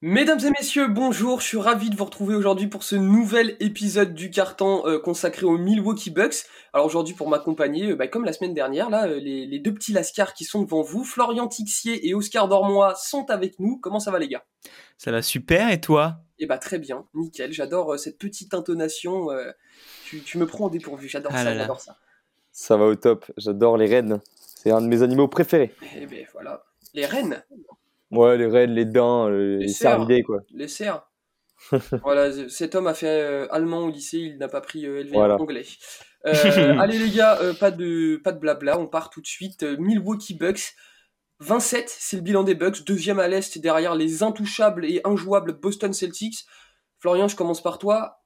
Mesdames 0.00 0.38
et 0.44 0.50
messieurs, 0.50 0.86
bonjour, 0.86 1.40
je 1.40 1.46
suis 1.46 1.58
ravi 1.58 1.90
de 1.90 1.96
vous 1.96 2.04
retrouver 2.04 2.36
aujourd'hui 2.36 2.68
pour 2.68 2.84
ce 2.84 2.94
nouvel 2.94 3.56
épisode 3.58 4.14
du 4.14 4.30
carton 4.30 4.86
euh, 4.86 5.00
consacré 5.00 5.44
aux 5.44 5.58
Milwaukee 5.58 6.10
Bucks. 6.10 6.44
Alors 6.72 6.86
aujourd'hui 6.86 7.14
pour 7.14 7.28
m'accompagner, 7.28 7.90
euh, 7.90 7.96
bah, 7.96 8.06
comme 8.06 8.24
la 8.24 8.32
semaine 8.32 8.54
dernière, 8.54 8.90
là, 8.90 9.08
euh, 9.08 9.18
les, 9.18 9.58
deux 9.58 9.74
petits 9.74 9.92
lascars 9.92 10.34
qui 10.34 10.44
sont 10.44 10.62
devant 10.62 10.82
vous, 10.82 11.02
Florian 11.02 11.48
Tixier 11.48 12.06
et 12.06 12.14
Oscar 12.14 12.46
Dormois 12.46 12.94
sont 12.94 13.28
avec 13.28 13.58
nous. 13.58 13.76
Comment 13.80 13.98
ça 13.98 14.12
va 14.12 14.20
les 14.20 14.28
gars? 14.28 14.44
Ça 14.98 15.10
va 15.10 15.20
super 15.20 15.68
et 15.72 15.80
toi? 15.80 16.20
Eh 16.38 16.46
bah 16.46 16.58
très 16.58 16.78
bien, 16.78 17.04
nickel, 17.14 17.52
j'adore 17.52 17.98
cette 17.98 18.18
petite 18.18 18.54
intonation, 18.54 19.30
tu, 20.04 20.38
me 20.38 20.46
prends 20.46 20.66
au 20.66 20.70
dépourvu, 20.70 21.08
j'adore 21.08 21.32
ah 21.34 21.42
ça, 21.42 21.54
j'adore 21.56 21.80
ça. 21.80 21.96
Ça 22.52 22.76
va 22.76 22.84
au 22.84 22.94
top, 22.94 23.26
j'adore 23.36 23.76
les 23.76 23.86
rennes, 23.86 24.20
c'est 24.36 24.70
un 24.70 24.80
de 24.80 24.86
mes 24.86 25.02
animaux 25.02 25.26
préférés. 25.26 25.74
Eh 25.96 26.06
ben 26.06 26.24
voilà, 26.32 26.62
les 26.94 27.04
rennes 27.04 27.42
Ouais, 28.10 28.38
les 28.38 28.46
rennes, 28.46 28.72
les 28.72 28.84
dents, 28.84 29.28
les, 29.28 29.58
les 29.58 29.68
cervidés, 29.68 30.22
quoi. 30.22 30.40
Les 30.52 30.68
cerfs. 30.68 31.08
voilà, 32.02 32.48
cet 32.48 32.74
homme 32.74 32.86
a 32.86 32.94
fait 32.94 33.20
euh, 33.20 33.46
allemand 33.50 33.80
au 33.80 33.90
lycée, 33.90 34.18
il 34.18 34.38
n'a 34.38 34.48
pas 34.48 34.60
pris 34.60 34.86
euh, 34.86 35.04
anglais. 35.12 35.66
Euh, 36.26 36.32
allez 36.78 36.98
les 36.98 37.10
gars, 37.10 37.38
euh, 37.40 37.52
pas 37.52 37.70
de 37.70 38.20
pas 38.22 38.32
de 38.32 38.38
blabla, 38.38 38.78
on 38.78 38.86
part 38.86 39.10
tout 39.10 39.20
de 39.20 39.26
suite. 39.26 39.64
Milwaukee 39.78 40.34
Bucks, 40.34 40.74
27, 41.40 41.88
c'est 41.88 42.16
le 42.16 42.22
bilan 42.22 42.44
des 42.44 42.54
Bucks, 42.54 42.84
deuxième 42.84 43.18
à 43.18 43.28
l'est 43.28 43.58
derrière 43.58 43.94
les 43.94 44.22
intouchables 44.22 44.84
et 44.84 45.00
injouables 45.04 45.58
Boston 45.58 45.92
Celtics. 45.92 46.46
Florian, 47.00 47.28
je 47.28 47.36
commence 47.36 47.62
par 47.62 47.78
toi. 47.78 48.22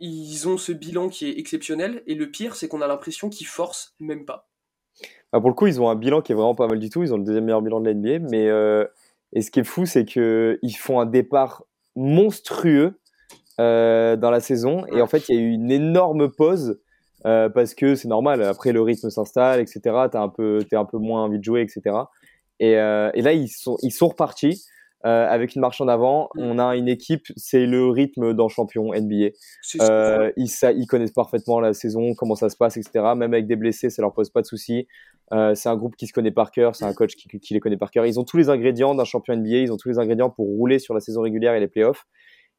Ils 0.00 0.48
ont 0.48 0.58
ce 0.58 0.72
bilan 0.72 1.08
qui 1.08 1.26
est 1.26 1.38
exceptionnel 1.38 2.02
et 2.06 2.14
le 2.14 2.30
pire, 2.30 2.56
c'est 2.56 2.68
qu'on 2.68 2.82
a 2.82 2.86
l'impression 2.86 3.30
qu'ils 3.30 3.46
forcent 3.46 3.94
même 3.98 4.24
pas. 4.26 4.50
Bah 5.32 5.40
pour 5.40 5.48
le 5.48 5.54
coup, 5.54 5.66
ils 5.66 5.80
ont 5.80 5.88
un 5.88 5.96
bilan 5.96 6.20
qui 6.20 6.32
est 6.32 6.34
vraiment 6.34 6.54
pas 6.54 6.66
mal 6.66 6.78
du 6.78 6.90
tout. 6.90 7.02
Ils 7.02 7.14
ont 7.14 7.18
le 7.18 7.24
deuxième 7.24 7.44
meilleur 7.44 7.62
bilan 7.62 7.80
de 7.80 7.86
la 7.86 7.94
NBA, 7.94 8.18
mais 8.30 8.48
et 9.34 9.42
ce 9.42 9.50
qui 9.50 9.60
est 9.60 9.64
fou, 9.64 9.84
c'est 9.84 10.04
qu'ils 10.04 10.76
font 10.78 11.00
un 11.00 11.06
départ 11.06 11.64
monstrueux 11.96 12.98
euh, 13.60 14.16
dans 14.16 14.30
la 14.30 14.40
saison. 14.40 14.86
Et 14.86 15.02
en 15.02 15.06
fait, 15.06 15.28
il 15.28 15.34
y 15.34 15.38
a 15.38 15.40
eu 15.40 15.50
une 15.50 15.70
énorme 15.70 16.30
pause 16.30 16.80
euh, 17.26 17.48
parce 17.48 17.74
que 17.74 17.96
c'est 17.96 18.08
normal. 18.08 18.42
Après, 18.42 18.72
le 18.72 18.80
rythme 18.80 19.10
s'installe, 19.10 19.60
etc. 19.60 19.80
T'as 20.10 20.20
un 20.20 20.28
peu, 20.28 20.64
t'es 20.68 20.76
un 20.76 20.84
peu 20.84 20.98
moins 20.98 21.24
envie 21.24 21.38
de 21.38 21.44
jouer, 21.44 21.62
etc. 21.62 21.96
Et, 22.60 22.76
euh, 22.78 23.10
et 23.14 23.22
là, 23.22 23.32
ils 23.32 23.48
sont, 23.48 23.76
ils 23.82 23.90
sont 23.90 24.08
repartis. 24.08 24.64
Euh, 25.04 25.26
avec 25.28 25.54
une 25.54 25.60
marche 25.60 25.82
en 25.82 25.88
avant, 25.88 26.30
mm. 26.34 26.42
on 26.42 26.58
a 26.58 26.76
une 26.76 26.88
équipe, 26.88 27.26
c'est 27.36 27.66
le 27.66 27.88
rythme 27.88 28.32
d'un 28.32 28.48
champion 28.48 28.94
NBA. 28.94 29.32
Euh, 29.82 30.32
ils, 30.36 30.48
ça, 30.48 30.72
ils 30.72 30.86
connaissent 30.86 31.12
parfaitement 31.12 31.60
la 31.60 31.74
saison, 31.74 32.14
comment 32.14 32.36
ça 32.36 32.48
se 32.48 32.56
passe, 32.56 32.78
etc. 32.78 33.12
Même 33.14 33.34
avec 33.34 33.46
des 33.46 33.56
blessés, 33.56 33.90
ça 33.90 34.00
leur 34.00 34.14
pose 34.14 34.30
pas 34.30 34.40
de 34.40 34.46
soucis. 34.46 34.86
Euh, 35.32 35.54
c'est 35.54 35.68
un 35.68 35.76
groupe 35.76 35.96
qui 35.96 36.06
se 36.06 36.12
connaît 36.12 36.30
par 36.30 36.50
cœur, 36.50 36.74
c'est 36.74 36.86
un 36.86 36.92
coach 36.94 37.16
qui, 37.16 37.28
qui, 37.38 37.54
les 37.54 37.60
connaît 37.60 37.76
par 37.76 37.90
cœur. 37.90 38.06
Ils 38.06 38.18
ont 38.18 38.24
tous 38.24 38.38
les 38.38 38.48
ingrédients 38.48 38.94
d'un 38.94 39.04
champion 39.04 39.36
NBA, 39.36 39.58
ils 39.58 39.72
ont 39.72 39.76
tous 39.76 39.88
les 39.88 39.98
ingrédients 39.98 40.30
pour 40.30 40.46
rouler 40.46 40.78
sur 40.78 40.94
la 40.94 41.00
saison 41.00 41.20
régulière 41.20 41.54
et 41.54 41.60
les 41.60 41.68
playoffs. 41.68 42.06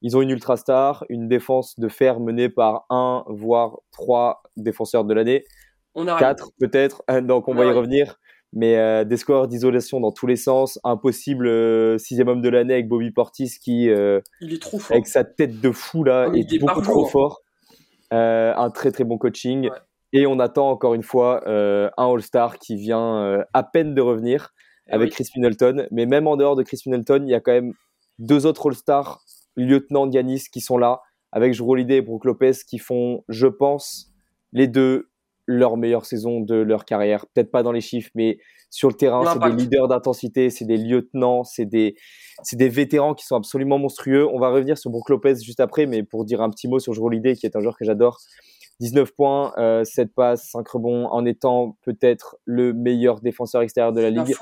Ils 0.01 0.16
ont 0.16 0.21
une 0.21 0.29
ultra 0.29 0.55
star, 0.57 1.03
une 1.09 1.27
défense 1.27 1.79
de 1.79 1.88
fer 1.88 2.19
menée 2.19 2.49
par 2.49 2.85
un, 2.91 3.23
voire 3.27 3.79
trois 3.91 4.43
défenseurs 4.55 5.05
de 5.05 5.13
l'année. 5.16 5.45
On 5.95 6.07
a 6.07 6.19
Quatre 6.19 6.51
peut-être, 6.59 7.01
donc 7.21 7.47
on 7.47 7.55
va 7.55 7.66
y 7.66 7.71
revenir 7.71 8.19
mais 8.53 8.77
euh, 8.77 9.03
des 9.03 9.17
scores 9.17 9.47
d'isolation 9.47 9.99
dans 9.99 10.11
tous 10.11 10.27
les 10.27 10.38
sens, 10.38 10.79
un 10.83 10.97
possible 10.97 11.47
euh, 11.47 11.97
sixième 11.97 12.29
homme 12.29 12.41
de 12.41 12.49
l'année 12.49 12.73
avec 12.73 12.88
Bobby 12.88 13.11
Portis 13.11 13.57
qui, 13.61 13.89
euh, 13.89 14.21
il 14.41 14.53
est 14.53 14.61
trop 14.61 14.79
fort. 14.79 14.95
avec 14.95 15.07
sa 15.07 15.23
tête 15.23 15.59
de 15.59 15.71
fou 15.71 16.03
là, 16.03 16.29
ah, 16.29 16.38
est, 16.38 16.59
beaucoup 16.59 16.81
trop 16.81 17.05
fort. 17.05 17.41
un 18.11 18.69
très 18.69 18.91
très 18.91 19.03
bon 19.03 19.17
coaching. 19.17 19.69
Et 20.13 20.25
on 20.25 20.39
attend 20.39 20.69
encore 20.69 20.93
une 20.93 21.03
fois 21.03 21.43
un 21.45 21.89
All-Star 21.97 22.57
qui 22.57 22.77
vient 22.77 23.43
à 23.53 23.63
peine 23.63 23.93
de 23.93 24.01
revenir 24.01 24.53
eh 24.88 24.93
avec 24.93 25.11
Chris 25.11 25.27
Middleton. 25.35 25.88
Mais 25.91 26.05
même 26.05 26.25
en 26.25 26.38
dehors 26.38 26.55
de 26.55 26.63
Chris 26.63 26.79
Middleton, 26.85 27.23
il 27.25 27.31
y 27.31 27.35
a 27.35 27.41
quand 27.41 27.51
même 27.51 27.73
deux 28.19 28.45
autres 28.45 28.67
All-Stars, 28.67 29.21
lieutenant 29.57 30.09
Giannis, 30.09 30.45
qui 30.50 30.61
sont 30.61 30.78
là, 30.78 31.01
avec 31.34 31.53
Jrue 31.53 31.72
Holiday 31.72 31.97
et 31.97 32.01
Brook 32.01 32.23
Lopez, 32.23 32.53
qui 32.66 32.78
font, 32.78 33.25
je 33.28 33.47
pense, 33.47 34.13
les 34.53 34.67
deux 34.67 35.09
leur 35.45 35.78
meilleure 35.78 36.06
saison 36.06 36.41
de 36.41 36.56
leur 36.56 36.85
carrière. 36.85 37.25
Peut-être 37.33 37.51
pas 37.51 37.63
dans 37.63 37.72
les 37.72 37.81
chiffres, 37.81 38.11
mais 38.16 38.39
sur 38.69 38.89
le 38.89 38.95
terrain, 38.95 39.23
c'est 39.25 39.39
des 39.39 39.56
leaders 39.56 39.88
d'intensité, 39.88 40.50
c'est 40.50 40.66
des 40.66 40.78
lieutenants, 40.78 41.44
c'est 41.44 41.66
des, 41.66 41.95
c'est 42.44 42.57
des 42.57 42.69
vétérans 42.69 43.13
qui 43.13 43.25
sont 43.25 43.35
absolument 43.35 43.78
monstrueux. 43.78 44.28
On 44.28 44.39
va 44.39 44.50
revenir 44.50 44.78
sur 44.78 44.91
Brook 44.91 45.09
Lopez 45.09 45.35
juste 45.41 45.59
après, 45.59 45.85
mais 45.85 46.03
pour 46.03 46.25
dire 46.25 46.41
un 46.41 46.50
petit 46.50 46.67
mot 46.67 46.79
sur 46.79 46.94
Jrue 46.94 47.05
Holiday, 47.05 47.35
qui 47.35 47.45
est 47.45 47.55
un 47.55 47.61
joueur 47.61 47.78
que 47.78 47.85
j'adore. 47.85 48.19
19 48.81 49.11
points, 49.13 49.53
euh, 49.57 49.84
7 49.85 50.13
passes, 50.13 50.50
5 50.51 50.67
rebonds, 50.67 51.07
en 51.07 51.25
étant 51.25 51.78
peut-être 51.84 52.38
le 52.44 52.73
meilleur 52.73 53.22
défenseur 53.22 53.61
extérieur 53.61 53.94
de 53.94 54.01
la 54.01 54.09
ligue. 54.09 54.35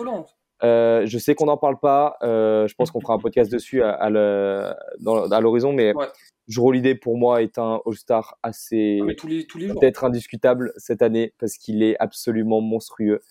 Euh, 0.63 1.05
je 1.05 1.17
sais 1.17 1.35
qu'on 1.35 1.45
n'en 1.45 1.57
parle 1.57 1.79
pas. 1.79 2.17
Euh, 2.23 2.67
je 2.67 2.75
pense 2.75 2.91
qu'on 2.91 3.01
fera 3.01 3.13
un 3.13 3.19
podcast 3.19 3.51
dessus 3.51 3.83
à, 3.83 3.91
à 3.91 4.09
l'horizon, 4.09 5.73
mais 5.73 5.93
ouais. 5.93 6.07
Jrue 6.47 6.99
pour 6.99 7.17
moi 7.17 7.41
est 7.41 7.57
un 7.57 7.81
All-Star 7.85 8.37
assez 8.43 8.99
ah, 9.01 9.13
peut-être 9.21 10.03
indiscutable 10.03 10.73
cette 10.77 11.01
année 11.01 11.33
parce 11.39 11.57
qu'il 11.57 11.83
est 11.83 11.97
absolument 11.99 12.61
monstrueux 12.61 13.21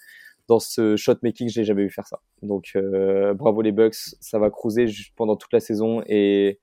dans 0.48 0.59
ce 0.59 0.97
shot 0.97 1.16
making. 1.22 1.48
Je 1.48 1.60
n'ai 1.60 1.65
jamais 1.65 1.82
vu 1.82 1.91
faire 1.91 2.06
ça. 2.06 2.20
Donc 2.43 2.72
euh, 2.75 3.34
bravo 3.34 3.60
les 3.62 3.72
Bucks, 3.72 4.16
ça 4.20 4.38
va 4.38 4.50
cruiser 4.50 4.87
pendant 5.16 5.37
toute 5.37 5.53
la 5.53 5.60
saison 5.60 6.03
et 6.06 6.59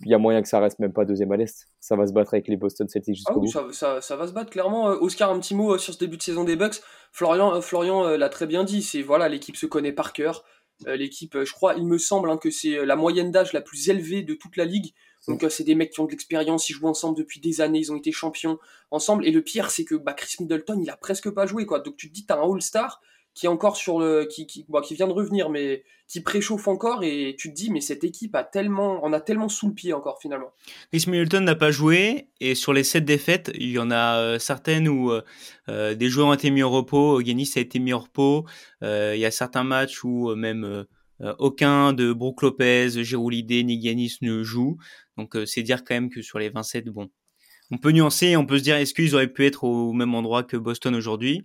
il 0.00 0.08
y 0.08 0.14
a 0.14 0.18
moyen 0.18 0.42
que 0.42 0.48
ça 0.48 0.60
reste 0.60 0.78
même 0.78 0.92
pas 0.92 1.04
deuxième 1.04 1.32
à 1.32 1.36
l'est. 1.36 1.69
Ça 1.80 1.96
va 1.96 2.06
se 2.06 2.12
battre 2.12 2.34
avec 2.34 2.46
les 2.46 2.56
Boston 2.56 2.88
Celtics 2.88 3.16
jusqu'au 3.16 3.32
ah 3.36 3.62
bout. 3.62 3.72
Ça, 3.72 4.00
ça, 4.00 4.16
va 4.16 4.26
se 4.26 4.32
battre 4.32 4.50
clairement. 4.50 4.90
Euh, 4.90 4.98
Oscar, 5.00 5.30
un 5.30 5.40
petit 5.40 5.54
mot 5.54 5.74
euh, 5.74 5.78
sur 5.78 5.94
ce 5.94 5.98
début 5.98 6.18
de 6.18 6.22
saison 6.22 6.44
des 6.44 6.56
Bucks. 6.56 6.80
Florian, 7.12 7.60
Florian 7.60 8.06
l'a 8.16 8.28
très 8.28 8.46
bien 8.46 8.64
dit. 8.64 8.82
C'est 8.82 9.02
voilà, 9.02 9.28
l'équipe 9.28 9.56
se 9.56 9.66
connaît 9.66 9.92
par 9.92 10.12
cœur. 10.12 10.44
l'équipe, 10.86 11.36
je 11.42 11.52
crois, 11.52 11.74
il 11.74 11.86
me 11.86 11.98
semble 11.98 12.30
hein, 12.30 12.36
que 12.36 12.50
c'est 12.50 12.84
la 12.84 12.96
moyenne 12.96 13.30
d'âge 13.30 13.52
la 13.52 13.60
plus 13.60 13.88
élevée 13.88 14.22
de 14.22 14.34
toute 14.34 14.56
la 14.56 14.64
ligue. 14.66 14.92
Donc 15.28 15.44
euh, 15.44 15.48
c'est 15.48 15.64
des 15.64 15.74
mecs 15.74 15.90
qui 15.90 16.00
ont 16.00 16.06
de 16.06 16.10
l'expérience, 16.10 16.68
ils 16.70 16.72
jouent 16.72 16.88
ensemble 16.88 17.16
depuis 17.16 17.40
des 17.40 17.60
années, 17.60 17.78
ils 17.78 17.92
ont 17.92 17.96
été 17.96 18.12
champions 18.12 18.58
ensemble. 18.90 19.26
Et 19.26 19.30
le 19.30 19.42
pire, 19.42 19.70
c'est 19.70 19.84
que 19.84 19.94
bah, 19.94 20.14
Chris 20.14 20.36
Middleton, 20.40 20.80
il 20.80 20.88
a 20.90 20.96
presque 20.96 21.30
pas 21.30 21.46
joué 21.46 21.66
quoi. 21.66 21.80
Donc 21.80 21.96
tu 21.96 22.08
te 22.08 22.14
dis, 22.14 22.24
t'as 22.24 22.38
un 22.38 22.52
All-Star 22.52 23.00
qui 23.34 23.46
est 23.46 23.48
encore 23.48 23.76
sur 23.76 23.98
le, 23.98 24.24
qui, 24.24 24.46
qui, 24.46 24.66
qui 24.84 24.94
vient 24.94 25.06
de 25.06 25.12
revenir, 25.12 25.50
mais 25.50 25.84
qui 26.08 26.20
préchauffe 26.20 26.68
encore. 26.68 27.02
Et 27.04 27.36
tu 27.38 27.50
te 27.50 27.54
dis, 27.54 27.70
mais 27.70 27.80
cette 27.80 28.04
équipe 28.04 28.34
a 28.34 28.44
tellement, 28.44 29.00
on 29.04 29.12
a 29.12 29.20
tellement 29.20 29.48
sous 29.48 29.68
le 29.68 29.74
pied 29.74 29.92
encore 29.92 30.18
finalement. 30.20 30.52
Chris 30.92 31.04
Middleton 31.06 31.40
n'a 31.40 31.54
pas 31.54 31.70
joué 31.70 32.28
et 32.40 32.54
sur 32.54 32.72
les 32.72 32.84
sept 32.84 33.04
défaites, 33.04 33.50
il 33.54 33.70
y 33.70 33.78
en 33.78 33.90
a 33.90 34.18
euh, 34.18 34.38
certaines 34.38 34.88
où 34.88 35.12
euh, 35.68 35.94
des 35.94 36.08
joueurs 36.08 36.28
ont 36.28 36.34
été 36.34 36.50
mis 36.50 36.62
au 36.62 36.70
repos. 36.70 37.20
Yanis 37.20 37.52
a 37.56 37.60
été 37.60 37.78
mis 37.78 37.92
au 37.92 38.00
repos. 38.00 38.44
il 38.82 39.18
y 39.18 39.24
a 39.24 39.30
certains 39.30 39.64
matchs 39.64 40.04
où 40.04 40.34
même 40.34 40.86
euh, 41.22 41.34
aucun 41.38 41.92
de 41.92 42.12
Brook 42.12 42.42
Lopez, 42.42 43.04
Giroulidé 43.04 43.62
ni 43.62 43.80
Giannis 43.80 44.16
ne 44.22 44.42
joue. 44.42 44.78
Donc 45.16 45.36
euh, 45.36 45.44
c'est 45.44 45.62
dire 45.62 45.84
quand 45.84 45.94
même 45.94 46.10
que 46.10 46.22
sur 46.22 46.38
les 46.38 46.48
27, 46.48 46.86
bon, 46.86 47.10
on 47.70 47.78
peut 47.78 47.90
nuancer, 47.90 48.36
on 48.36 48.46
peut 48.46 48.58
se 48.58 48.62
dire 48.62 48.76
est-ce 48.76 48.94
qu'ils 48.94 49.14
auraient 49.14 49.32
pu 49.32 49.44
être 49.44 49.64
au 49.64 49.92
même 49.92 50.14
endroit 50.14 50.42
que 50.42 50.56
Boston 50.56 50.94
aujourd'hui? 50.94 51.44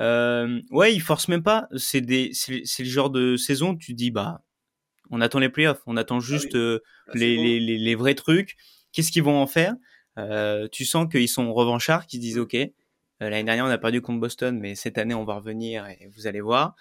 Euh, 0.00 0.60
ouais, 0.70 0.94
ils 0.94 1.00
forcent 1.00 1.28
même 1.28 1.42
pas. 1.42 1.68
C'est 1.76 2.00
des, 2.00 2.30
c'est, 2.32 2.62
le 2.78 2.84
genre 2.84 3.10
de 3.10 3.36
saison. 3.36 3.76
Tu 3.76 3.94
dis 3.94 4.10
bah, 4.10 4.42
on 5.10 5.20
attend 5.20 5.38
les 5.38 5.48
playoffs, 5.48 5.82
on 5.86 5.96
attend 5.96 6.18
ah 6.18 6.24
juste 6.24 6.54
euh, 6.54 6.80
les, 7.14 7.36
les, 7.36 7.78
les, 7.78 7.94
vrais 7.94 8.14
trucs. 8.14 8.56
Qu'est-ce 8.92 9.12
qu'ils 9.12 9.22
vont 9.22 9.40
en 9.40 9.46
faire? 9.46 9.74
Euh, 10.18 10.68
Tu 10.72 10.84
sens 10.84 11.06
qu'ils 11.10 11.28
sont 11.28 11.52
revanchards, 11.52 12.06
qu'ils 12.06 12.20
disent 12.20 12.38
ok. 12.38 12.56
L'année 13.20 13.44
dernière, 13.44 13.66
on 13.66 13.68
a 13.68 13.76
perdu 13.76 14.00
contre 14.00 14.20
Boston, 14.20 14.58
mais 14.58 14.74
cette 14.74 14.96
année, 14.96 15.12
on 15.12 15.24
va 15.24 15.34
revenir 15.34 15.86
et 15.86 16.08
vous 16.16 16.26
allez 16.26 16.40
voir. 16.40 16.74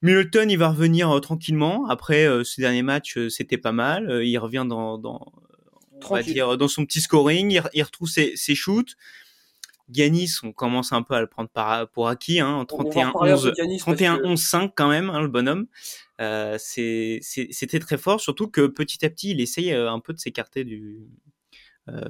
Middleton, 0.00 0.48
il 0.48 0.56
va 0.56 0.68
revenir 0.68 1.20
tranquillement. 1.20 1.88
Après, 1.88 2.28
ces 2.44 2.62
derniers 2.62 2.82
matchs, 2.82 3.18
euh, 3.18 3.28
c'était 3.28 3.58
pas 3.58 3.72
mal. 3.72 4.24
il 4.24 4.38
revient 4.38 4.64
dans, 4.68 4.96
dans 4.96 5.32
on 6.08 6.14
va 6.14 6.22
dire, 6.22 6.56
dans 6.56 6.68
son 6.68 6.86
petit 6.86 7.00
scoring. 7.00 7.60
Il, 7.72 7.82
retrouve 7.82 8.08
ses, 8.08 8.36
ses 8.36 8.54
shoots. 8.54 8.96
Giannis, 9.90 10.38
on 10.42 10.52
commence 10.52 10.92
un 10.92 11.02
peu 11.02 11.14
à 11.14 11.20
le 11.20 11.26
prendre 11.26 11.48
par, 11.48 11.88
pour 11.90 12.08
acquis, 12.08 12.40
hein, 12.40 12.64
31-11-5 12.68 14.72
quand 14.74 14.88
même, 14.88 15.10
hein, 15.10 15.20
le 15.20 15.28
bonhomme. 15.28 15.66
Euh, 16.20 16.56
C'était 16.58 17.80
très 17.80 17.98
fort, 17.98 18.20
surtout 18.20 18.48
que 18.48 18.66
petit 18.66 19.04
à 19.04 19.10
petit, 19.10 19.30
il 19.30 19.40
essaye 19.40 19.72
un 19.72 20.00
peu 20.00 20.12
de 20.12 20.18
s'écarter 20.18 20.64
du, 20.64 21.08
euh, 21.88 22.00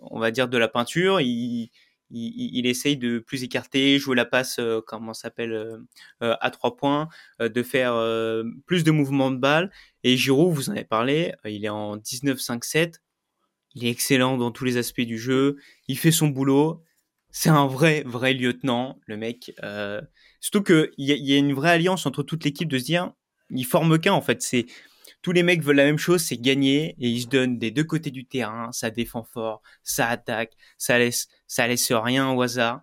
on 0.00 0.18
va 0.18 0.30
dire, 0.30 0.48
de 0.48 0.58
la 0.58 0.68
peinture. 0.68 1.20
Il, 1.20 1.70
il, 2.10 2.58
il, 2.58 2.66
essaye 2.66 2.96
de 2.96 3.18
plus 3.18 3.44
écarter, 3.44 3.98
jouer 3.98 4.16
la 4.16 4.24
passe, 4.24 4.58
euh, 4.58 4.80
comment 4.84 5.14
s'appelle, 5.14 5.52
euh, 5.52 5.78
euh, 6.22 6.36
à 6.40 6.50
trois 6.50 6.76
points, 6.76 7.08
de 7.40 7.62
faire 7.62 7.94
plus 8.66 8.84
de 8.84 8.90
mouvements 8.90 9.30
de 9.30 9.36
balle. 9.36 9.70
Et 10.04 10.16
Giroud, 10.16 10.54
vous 10.54 10.70
en 10.70 10.72
avez 10.72 10.84
parlé, 10.84 11.32
il 11.44 11.64
est 11.64 11.70
en 11.70 11.96
19-5-7. 11.96 13.00
Il 13.74 13.84
est 13.84 13.90
excellent 13.90 14.36
dans 14.36 14.50
tous 14.50 14.64
les 14.64 14.76
aspects 14.76 15.00
du 15.00 15.18
jeu. 15.18 15.56
Il 15.86 15.96
fait 15.96 16.10
son 16.10 16.28
boulot. 16.28 16.82
C'est 17.32 17.50
un 17.50 17.66
vrai, 17.66 18.02
vrai 18.06 18.34
lieutenant, 18.34 18.98
le 19.06 19.16
mec. 19.16 19.52
surtout 20.40 20.62
qu'il 20.62 20.90
y, 20.98 21.12
y 21.12 21.34
a 21.34 21.36
une 21.38 21.52
vraie 21.52 21.70
alliance 21.70 22.06
entre 22.06 22.22
toute 22.22 22.44
l'équipe 22.44 22.68
de 22.68 22.78
se 22.78 22.84
dire, 22.84 23.12
il 23.50 23.64
forme 23.64 23.98
qu'un 23.98 24.12
en 24.12 24.22
fait. 24.22 24.42
C'est 24.42 24.66
tous 25.22 25.32
les 25.32 25.42
mecs 25.42 25.62
veulent 25.62 25.76
la 25.76 25.84
même 25.84 25.98
chose, 25.98 26.22
c'est 26.22 26.38
gagner 26.38 26.96
et 26.98 27.08
ils 27.08 27.22
se 27.22 27.26
donnent 27.26 27.58
des 27.58 27.70
deux 27.70 27.84
côtés 27.84 28.10
du 28.10 28.24
terrain. 28.24 28.72
Ça 28.72 28.90
défend 28.90 29.22
fort, 29.22 29.62
ça 29.82 30.08
attaque, 30.08 30.52
ça 30.78 30.98
laisse, 30.98 31.28
ça 31.46 31.66
laisse 31.66 31.92
rien 31.92 32.30
au 32.30 32.40
hasard. 32.42 32.82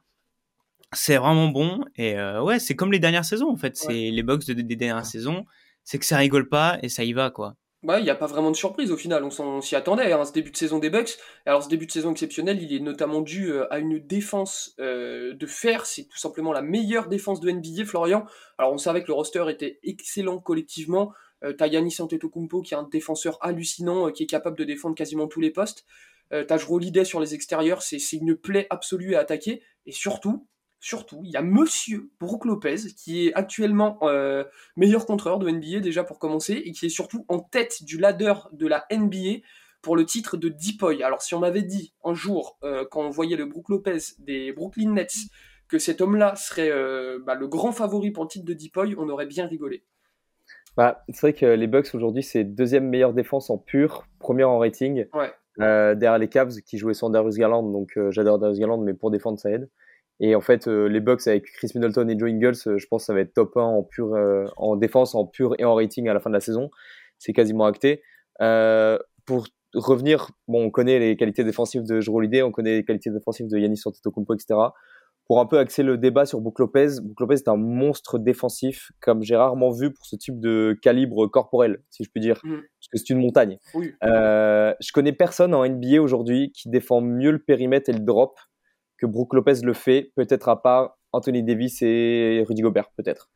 C'est 0.93 1.17
vraiment 1.17 1.49
bon 1.49 1.83
et 1.95 2.17
euh, 2.17 2.41
ouais, 2.41 2.59
c'est 2.59 2.75
comme 2.75 2.91
les 2.91 2.99
dernières 2.99 3.25
saisons 3.25 3.49
en 3.49 3.57
fait. 3.57 3.75
C'est 3.75 4.11
les 4.11 4.23
box 4.23 4.45
des 4.45 4.75
dernières 4.75 5.05
saisons, 5.05 5.45
c'est 5.83 5.99
que 5.99 6.05
ça 6.05 6.17
rigole 6.17 6.47
pas 6.47 6.77
et 6.81 6.89
ça 6.89 7.03
y 7.03 7.13
va 7.13 7.31
quoi. 7.31 7.55
Il 7.99 8.03
n'y 8.03 8.09
a 8.09 8.15
pas 8.15 8.27
vraiment 8.27 8.51
de 8.51 8.55
surprise 8.55 8.91
au 8.91 8.97
final, 8.97 9.23
on, 9.23 9.61
s'y 9.61 9.75
attendait, 9.75 10.11
hein, 10.11 10.25
ce 10.25 10.33
début 10.33 10.51
de 10.51 10.57
saison 10.57 10.79
des 10.79 10.89
Bucks. 10.89 11.17
Alors 11.45 11.63
ce 11.63 11.69
début 11.69 11.85
de 11.85 11.91
saison 11.91 12.11
exceptionnel, 12.11 12.61
il 12.61 12.73
est 12.73 12.79
notamment 12.79 13.21
dû 13.21 13.51
euh, 13.51 13.71
à 13.71 13.79
une 13.79 13.99
défense 13.99 14.75
euh, 14.79 15.33
de 15.33 15.45
fer, 15.45 15.85
c'est 15.85 16.03
tout 16.03 16.17
simplement 16.17 16.51
la 16.51 16.61
meilleure 16.61 17.07
défense 17.07 17.39
de 17.39 17.49
NBA, 17.49 17.85
Florian. 17.85 18.25
Alors 18.57 18.73
on 18.73 18.77
savait 18.77 19.01
que 19.03 19.07
le 19.07 19.13
roster 19.13 19.45
était 19.49 19.79
excellent 19.83 20.39
collectivement, 20.39 21.13
euh, 21.43 21.53
t'as 21.53 21.69
Antetokounmpo 21.69 22.61
qui 22.61 22.73
est 22.73 22.77
un 22.77 22.89
défenseur 22.91 23.37
hallucinant, 23.41 24.11
qui 24.11 24.23
est 24.23 24.27
capable 24.27 24.57
de 24.57 24.65
défendre 24.65 24.95
quasiment 24.95 25.27
tous 25.27 25.39
les 25.39 25.51
postes. 25.51 25.85
t'as 26.29 26.57
Jrue 26.57 27.05
sur 27.05 27.21
les 27.21 27.35
extérieurs, 27.35 27.81
c'est 27.81 27.99
une 28.11 28.35
plaie 28.35 28.67
absolue 28.69 29.15
à 29.15 29.19
attaquer, 29.19 29.61
et 29.85 29.93
surtout, 29.93 30.45
surtout, 30.79 31.21
il 31.23 31.31
y 31.31 31.37
a 31.37 31.41
Monsieur 31.41 32.09
Brook 32.19 32.45
Lopez, 32.45 32.93
qui 32.95 33.27
est 33.27 33.33
actuellement 33.33 33.97
euh, 34.03 34.43
meilleur 34.75 35.05
contreur 35.05 35.39
de 35.39 35.49
NBA 35.49 35.79
déjà 35.79 36.03
pour 36.03 36.19
commencer, 36.19 36.53
et 36.53 36.71
qui 36.71 36.85
est 36.85 36.89
surtout 36.89 37.25
en 37.27 37.39
tête 37.39 37.83
du 37.83 37.97
ladder 37.97 38.33
de 38.51 38.67
la 38.67 38.85
NBA 38.91 39.41
pour 39.81 39.95
le 39.95 40.05
titre 40.05 40.37
de 40.37 40.49
Deepoy. 40.49 41.03
Alors 41.03 41.21
si 41.21 41.33
on 41.33 41.39
m'avait 41.39 41.63
dit 41.63 41.93
un 42.03 42.13
jour, 42.13 42.57
euh, 42.63 42.85
quand 42.89 43.01
on 43.01 43.09
voyait 43.09 43.37
le 43.37 43.45
Brook 43.45 43.69
Lopez 43.69 43.97
des 44.19 44.51
Brooklyn 44.51 44.93
Nets, 44.93 45.29
que 45.67 45.79
cet 45.79 46.01
homme-là 46.01 46.35
serait 46.35 46.71
euh, 46.71 47.19
bah, 47.25 47.35
le 47.35 47.47
grand 47.47 47.71
favori 47.71 48.11
pour 48.11 48.23
le 48.23 48.29
titre 48.29 48.45
de 48.45 48.53
Deepoy, 48.53 48.95
on 48.97 49.09
aurait 49.09 49.25
bien 49.25 49.47
rigolé. 49.47 49.83
Bah, 50.77 51.03
c'est 51.09 51.21
vrai 51.21 51.33
que 51.33 51.45
les 51.45 51.67
Bucks 51.67 51.93
aujourd'hui, 51.95 52.23
c'est 52.23 52.43
deuxième 52.43 52.87
meilleure 52.87 53.13
défense 53.13 53.49
en 53.49 53.57
pur, 53.57 54.07
première 54.19 54.49
en 54.49 54.59
rating. 54.59 55.05
derrière 55.57 56.19
les 56.19 56.29
Cavs 56.29 56.61
qui 56.61 56.77
jouaient 56.77 56.93
sans 56.93 57.09
Darius 57.09 57.35
Garland, 57.35 57.63
donc 57.71 57.97
j'adore 58.11 58.37
Darius 58.37 58.59
Garland, 58.59 58.81
mais 58.83 58.93
pour 58.93 59.09
défendre 59.09 59.39
ça 59.39 59.49
aide. 59.49 59.67
Et 60.19 60.35
en 60.35 60.41
fait, 60.41 60.67
euh, 60.67 60.87
les 60.87 60.99
Bucks 60.99 61.27
avec 61.27 61.45
Chris 61.45 61.71
Middleton 61.75 62.07
et 62.07 62.17
Joe 62.17 62.29
Ingles, 62.29 62.55
euh, 62.65 62.77
je 62.77 62.87
pense 62.87 63.03
que 63.03 63.05
ça 63.05 63.13
va 63.13 63.19
être 63.19 63.33
top 63.33 63.55
1 63.55 63.61
en, 63.61 63.83
pur, 63.83 64.15
euh, 64.15 64.45
en 64.57 64.75
défense, 64.75 65.13
en 65.13 65.25
pur 65.25 65.53
et 65.59 65.65
en 65.65 65.75
rating 65.75 66.07
à 66.07 66.13
la 66.13 66.19
fin 66.19 66.29
de 66.29 66.35
la 66.35 66.39
saison. 66.39 66.69
C'est 67.19 67.33
quasiment 67.33 67.65
acté. 67.65 68.01
pour 69.25 69.47
revenir, 69.73 70.29
bon, 70.47 70.65
on 70.65 70.69
connaît 70.71 70.99
les 70.99 71.17
qualités 71.17 71.43
défensives 71.43 71.83
de 71.83 71.99
Jrue 71.99 72.15
Holiday, 72.15 72.41
on 72.41 72.51
connaît 72.51 72.77
les 72.77 72.85
qualités 72.85 73.11
défensives 73.11 73.47
de 73.47 73.57
Yannis 73.57 73.81
Antetokounmpo, 73.85 74.33
etc. 74.33 74.55
Pour 75.27 75.41
un 75.41 75.45
peu 75.45 75.59
axer 75.59 75.83
le 75.83 75.97
débat 75.97 76.25
sur 76.25 76.39
Brook 76.39 76.59
Lopez, 76.59 77.01
Brook 77.03 77.19
Lopez 77.19 77.33
est 77.35 77.49
un 77.49 77.57
monstre 77.57 78.17
défensif 78.17 78.91
comme 79.01 79.23
j'ai 79.23 79.35
rarement 79.35 79.71
vu 79.71 79.91
pour 79.91 80.05
ce 80.05 80.15
type 80.15 80.39
de 80.39 80.77
calibre 80.81 81.27
corporel, 81.27 81.83
si 81.89 82.05
je 82.05 82.09
puis 82.09 82.21
dire, 82.21 82.39
mm. 82.43 82.55
parce 82.55 82.87
que 82.89 82.97
c'est 82.97 83.09
une 83.09 83.19
montagne. 83.19 83.57
Oui. 83.73 83.91
Euh, 84.03 84.73
je 84.79 84.91
connais 84.93 85.11
personne 85.11 85.53
en 85.53 85.67
NBA 85.67 86.01
aujourd'hui 86.01 86.53
qui 86.53 86.69
défend 86.69 87.01
mieux 87.01 87.31
le 87.31 87.39
périmètre 87.39 87.89
et 87.89 87.93
le 87.93 87.99
drop 87.99 88.39
que 88.97 89.05
Brook 89.05 89.33
Lopez 89.33 89.61
le 89.63 89.73
fait, 89.73 90.11
peut-être 90.15 90.49
à 90.49 90.61
part 90.61 90.97
Anthony 91.11 91.43
Davis 91.43 91.81
et 91.81 92.43
Rudy 92.47 92.61
Gobert, 92.61 92.91
peut-être. 92.95 93.29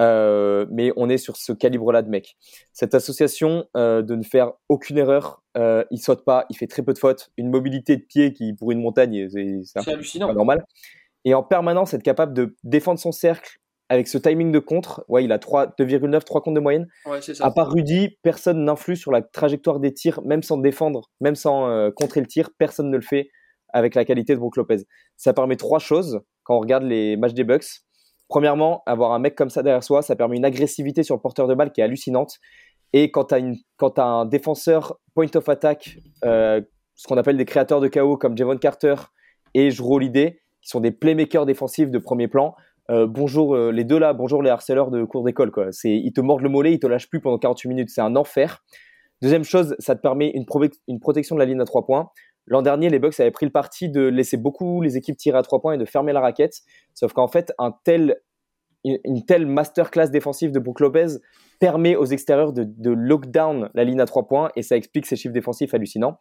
Euh, 0.00 0.66
mais 0.70 0.92
on 0.96 1.08
est 1.08 1.18
sur 1.18 1.36
ce 1.36 1.52
calibre-là 1.52 2.02
de 2.02 2.08
mec. 2.08 2.36
Cette 2.72 2.94
association 2.94 3.66
euh, 3.76 4.02
de 4.02 4.16
ne 4.16 4.22
faire 4.22 4.52
aucune 4.68 4.98
erreur, 4.98 5.42
euh, 5.56 5.84
il 5.90 5.98
saute 5.98 6.24
pas, 6.24 6.46
il 6.50 6.56
fait 6.56 6.66
très 6.66 6.82
peu 6.82 6.92
de 6.92 6.98
fautes, 6.98 7.30
une 7.36 7.50
mobilité 7.50 7.96
de 7.96 8.02
pied 8.02 8.32
qui 8.32 8.54
pour 8.54 8.72
une 8.72 8.80
montagne 8.80 9.28
c'est 9.28 9.88
hallucinant, 9.88 10.32
normal. 10.32 10.64
Et 11.24 11.34
en 11.34 11.42
permanence 11.42 11.94
être 11.94 12.02
capable 12.02 12.32
de 12.32 12.56
défendre 12.64 12.98
son 12.98 13.12
cercle 13.12 13.60
avec 13.92 14.08
ce 14.08 14.16
timing 14.16 14.50
de 14.50 14.58
contre, 14.58 15.04
ouais, 15.08 15.22
il 15.22 15.32
a 15.32 15.36
2,9 15.36 16.24
3 16.24 16.40
comptes 16.40 16.54
de 16.54 16.60
moyenne. 16.60 16.88
Ouais, 17.04 17.18
à 17.40 17.50
part 17.50 17.70
Rudy, 17.70 18.16
personne 18.22 18.64
n'influe 18.64 18.96
sur 18.96 19.12
la 19.12 19.20
trajectoire 19.20 19.80
des 19.80 19.92
tirs, 19.92 20.22
même 20.22 20.42
sans 20.42 20.56
défendre, 20.56 21.10
même 21.20 21.34
sans 21.34 21.68
euh, 21.68 21.90
contrer 21.90 22.20
le 22.20 22.26
tir, 22.26 22.50
personne 22.56 22.90
ne 22.90 22.96
le 22.96 23.02
fait 23.02 23.28
avec 23.72 23.94
la 23.94 24.04
qualité 24.04 24.34
de 24.34 24.38
Brook 24.38 24.56
Lopez. 24.56 24.84
Ça 25.16 25.32
permet 25.32 25.56
trois 25.56 25.78
choses 25.78 26.20
quand 26.44 26.56
on 26.56 26.60
regarde 26.60 26.84
les 26.84 27.16
matchs 27.16 27.34
des 27.34 27.44
Bucks. 27.44 27.82
Premièrement, 28.28 28.82
avoir 28.86 29.12
un 29.12 29.18
mec 29.18 29.34
comme 29.34 29.50
ça 29.50 29.62
derrière 29.62 29.84
soi, 29.84 30.02
ça 30.02 30.16
permet 30.16 30.36
une 30.36 30.44
agressivité 30.44 31.02
sur 31.02 31.14
le 31.14 31.20
porteur 31.20 31.46
de 31.48 31.54
balle 31.54 31.70
qui 31.72 31.80
est 31.80 31.84
hallucinante. 31.84 32.38
Et 32.92 33.10
quand 33.10 33.24
tu 33.26 33.34
as, 33.34 34.04
un 34.04 34.24
défenseur 34.26 34.98
point 35.14 35.26
of 35.34 35.48
attack, 35.48 35.98
euh, 36.24 36.60
ce 36.94 37.06
qu'on 37.06 37.16
appelle 37.16 37.36
des 37.36 37.44
créateurs 37.44 37.80
de 37.80 37.88
chaos 37.88 38.16
comme 38.16 38.36
Javon 38.36 38.56
Carter 38.58 38.94
et 39.54 39.70
Jrue 39.70 39.96
Holiday, 39.96 40.40
qui 40.60 40.68
sont 40.68 40.80
des 40.80 40.92
playmakers 40.92 41.46
défensifs 41.46 41.90
de 41.90 41.98
premier 41.98 42.28
plan, 42.28 42.54
euh, 42.90 43.06
bonjour 43.06 43.54
euh, 43.54 43.70
les 43.70 43.84
deux 43.84 43.98
là, 43.98 44.12
bonjour 44.12 44.42
les 44.42 44.50
harceleurs 44.50 44.90
de 44.90 45.04
cours 45.04 45.24
d'école. 45.24 45.52
Ils 45.84 46.12
te 46.12 46.20
mordent 46.20 46.42
le 46.42 46.48
mollet, 46.48 46.74
ils 46.74 46.78
te 46.80 46.86
lâchent 46.86 47.08
plus 47.08 47.20
pendant 47.20 47.38
48 47.38 47.68
minutes. 47.68 47.90
C'est 47.90 48.00
un 48.00 48.16
enfer. 48.16 48.62
Deuxième 49.22 49.44
chose, 49.44 49.76
ça 49.78 49.94
te 49.94 50.00
permet 50.00 50.32
une 50.34 51.00
protection 51.00 51.36
de 51.36 51.40
la 51.40 51.46
ligne 51.46 51.60
à 51.60 51.64
trois 51.64 51.86
points. 51.86 52.10
L'an 52.46 52.62
dernier, 52.62 52.90
les 52.90 52.98
Bucks 52.98 53.18
avaient 53.20 53.30
pris 53.30 53.46
le 53.46 53.52
parti 53.52 53.88
de 53.88 54.02
laisser 54.02 54.36
beaucoup 54.36 54.82
les 54.82 54.96
équipes 54.96 55.16
tirer 55.16 55.38
à 55.38 55.42
trois 55.42 55.60
points 55.60 55.74
et 55.74 55.78
de 55.78 55.84
fermer 55.84 56.12
la 56.12 56.20
raquette. 56.20 56.60
Sauf 56.94 57.12
qu'en 57.12 57.28
fait, 57.28 57.52
un 57.58 57.72
tel, 57.84 58.20
une 58.84 59.24
telle 59.24 59.46
masterclass 59.46 60.08
défensive 60.08 60.50
de 60.50 60.58
Brook 60.58 60.80
Lopez 60.80 61.18
permet 61.60 61.94
aux 61.94 62.06
extérieurs 62.06 62.52
de, 62.52 62.64
de 62.64 62.90
lockdown 62.90 63.70
la 63.74 63.84
ligne 63.84 64.00
à 64.00 64.06
trois 64.06 64.26
points 64.26 64.50
et 64.56 64.62
ça 64.62 64.76
explique 64.76 65.06
ces 65.06 65.14
chiffres 65.14 65.32
défensifs 65.32 65.72
hallucinants. 65.72 66.18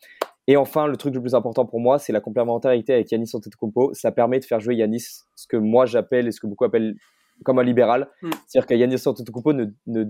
Et 0.47 0.57
enfin, 0.57 0.87
le 0.87 0.97
truc 0.97 1.13
le 1.13 1.21
plus 1.21 1.35
important 1.35 1.65
pour 1.65 1.79
moi, 1.79 1.99
c'est 1.99 2.13
la 2.13 2.19
complémentarité 2.19 2.93
avec 2.93 3.11
Yanis 3.11 3.31
Antetokounmpo. 3.33 3.93
Ça 3.93 4.11
permet 4.11 4.39
de 4.39 4.45
faire 4.45 4.59
jouer 4.59 4.75
Yanis, 4.75 5.23
ce 5.35 5.47
que 5.47 5.57
moi 5.57 5.85
j'appelle 5.85 6.27
et 6.27 6.31
ce 6.31 6.39
que 6.39 6.47
beaucoup 6.47 6.65
appellent 6.65 6.95
comme 7.43 7.59
un 7.59 7.63
libéral. 7.63 8.09
Hmm. 8.21 8.29
C'est-à-dire 8.47 8.67
que 8.67 8.73
Yanis 8.75 9.07
Antetokounmpo 9.07 9.53
ne, 9.53 9.65
ne, 9.87 10.05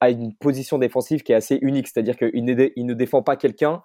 a 0.00 0.10
une 0.10 0.34
position 0.36 0.78
défensive 0.78 1.22
qui 1.22 1.32
est 1.32 1.36
assez 1.36 1.58
unique. 1.60 1.88
C'est-à-dire 1.88 2.16
qu'il 2.16 2.44
ne, 2.44 2.68
il 2.76 2.86
ne 2.86 2.94
défend 2.94 3.22
pas 3.22 3.36
quelqu'un, 3.36 3.82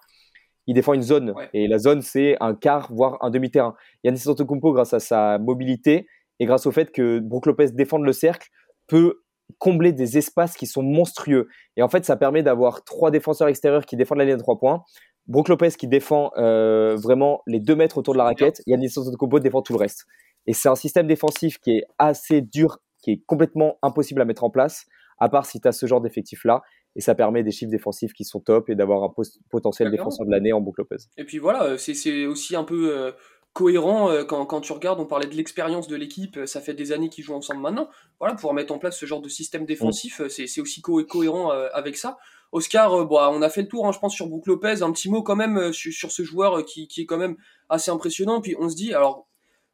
il 0.66 0.74
défend 0.74 0.94
une 0.94 1.02
zone. 1.02 1.34
Et 1.52 1.66
la 1.66 1.78
zone, 1.78 2.02
c'est 2.02 2.36
un 2.40 2.54
quart, 2.54 2.92
voire 2.92 3.18
un 3.22 3.30
demi-terrain. 3.30 3.74
Yannis 4.04 4.22
Antetokounmpo, 4.26 4.72
grâce 4.72 4.92
à 4.92 5.00
sa 5.00 5.38
mobilité 5.38 6.06
et 6.38 6.46
grâce 6.46 6.66
au 6.66 6.70
fait 6.70 6.92
que 6.92 7.18
Brook 7.18 7.46
Lopez 7.46 7.72
défende 7.72 8.04
le 8.04 8.12
cercle, 8.12 8.48
peut 8.86 9.22
combler 9.58 9.92
des 9.92 10.16
espaces 10.16 10.56
qui 10.56 10.66
sont 10.66 10.82
monstrueux. 10.82 11.48
Et 11.76 11.82
en 11.82 11.88
fait, 11.88 12.04
ça 12.04 12.16
permet 12.16 12.42
d'avoir 12.42 12.84
trois 12.84 13.10
défenseurs 13.10 13.48
extérieurs 13.48 13.84
qui 13.84 13.96
défendent 13.96 14.18
la 14.18 14.24
ligne 14.24 14.36
de 14.36 14.42
trois 14.42 14.58
points. 14.58 14.84
Brook 15.26 15.48
Lopez 15.48 15.70
qui 15.70 15.88
défend 15.88 16.30
euh, 16.36 16.96
vraiment 16.96 17.42
les 17.46 17.60
deux 17.60 17.76
mètres 17.76 17.98
autour 17.98 18.14
de 18.14 18.18
la 18.18 18.24
raquette. 18.24 18.62
Yannis 18.66 18.92
Antetokounmpo 18.96 19.40
défend 19.40 19.62
tout 19.62 19.72
le 19.72 19.78
reste. 19.78 20.06
Et 20.46 20.52
c'est 20.52 20.68
un 20.68 20.74
système 20.74 21.06
défensif 21.06 21.58
qui 21.58 21.72
est 21.72 21.84
assez 21.98 22.40
dur, 22.40 22.78
qui 23.02 23.12
est 23.12 23.22
complètement 23.26 23.76
impossible 23.82 24.20
à 24.20 24.24
mettre 24.24 24.44
en 24.44 24.50
place, 24.50 24.86
à 25.18 25.28
part 25.28 25.46
si 25.46 25.60
tu 25.60 25.68
as 25.68 25.72
ce 25.72 25.86
genre 25.86 26.00
d'effectif-là 26.00 26.62
et 26.96 27.00
ça 27.00 27.14
permet 27.14 27.42
des 27.42 27.52
chiffres 27.52 27.70
défensifs 27.70 28.12
qui 28.12 28.24
sont 28.24 28.40
top 28.40 28.68
et 28.68 28.74
d'avoir 28.74 29.04
un 29.04 29.14
potentiel 29.50 29.90
défenseur 29.90 30.26
de 30.26 30.30
l'année 30.30 30.52
en 30.52 30.60
Brook 30.60 30.78
Lopez. 30.78 30.96
Et 31.16 31.24
puis 31.24 31.38
voilà, 31.38 31.64
euh, 31.64 31.76
c'est 31.78 32.26
aussi 32.26 32.56
un 32.56 32.64
peu 32.64 32.96
euh, 32.96 33.12
cohérent 33.52 34.10
euh, 34.10 34.24
quand, 34.24 34.44
quand, 34.46 34.60
tu 34.60 34.72
regardes, 34.72 35.00
on 35.00 35.06
parlait 35.06 35.28
de 35.28 35.34
l'expérience 35.34 35.86
de 35.88 35.96
l'équipe, 35.96 36.38
ça 36.46 36.60
fait 36.60 36.74
des 36.74 36.92
années 36.92 37.08
qu'ils 37.08 37.24
jouent 37.24 37.34
ensemble 37.34 37.60
maintenant. 37.60 37.88
Voilà, 38.18 38.34
pour 38.34 38.52
mettre 38.54 38.72
en 38.72 38.78
place 38.78 38.98
ce 38.98 39.06
genre 39.06 39.22
de 39.22 39.28
système 39.28 39.64
défensif, 39.64 40.20
mm. 40.20 40.28
c'est 40.28 40.60
aussi 40.60 40.82
cohérent 40.82 41.50
avec 41.50 41.96
ça. 41.96 42.18
Oscar, 42.52 43.06
bah, 43.06 43.30
on 43.32 43.42
a 43.42 43.48
fait 43.48 43.62
le 43.62 43.68
tour, 43.68 43.86
hein, 43.86 43.92
je 43.92 44.00
pense, 44.00 44.12
sur 44.12 44.26
Brook 44.26 44.48
Lopez. 44.48 44.82
Un 44.82 44.90
petit 44.90 45.08
mot 45.08 45.22
quand 45.22 45.36
même 45.36 45.72
sur, 45.72 45.92
sur 45.92 46.10
ce 46.10 46.24
joueur 46.24 46.64
qui, 46.64 46.88
qui, 46.88 47.02
est 47.02 47.06
quand 47.06 47.16
même 47.16 47.36
assez 47.68 47.92
impressionnant. 47.92 48.40
Puis 48.40 48.56
on 48.58 48.68
se 48.68 48.74
dit, 48.74 48.92
alors 48.92 49.28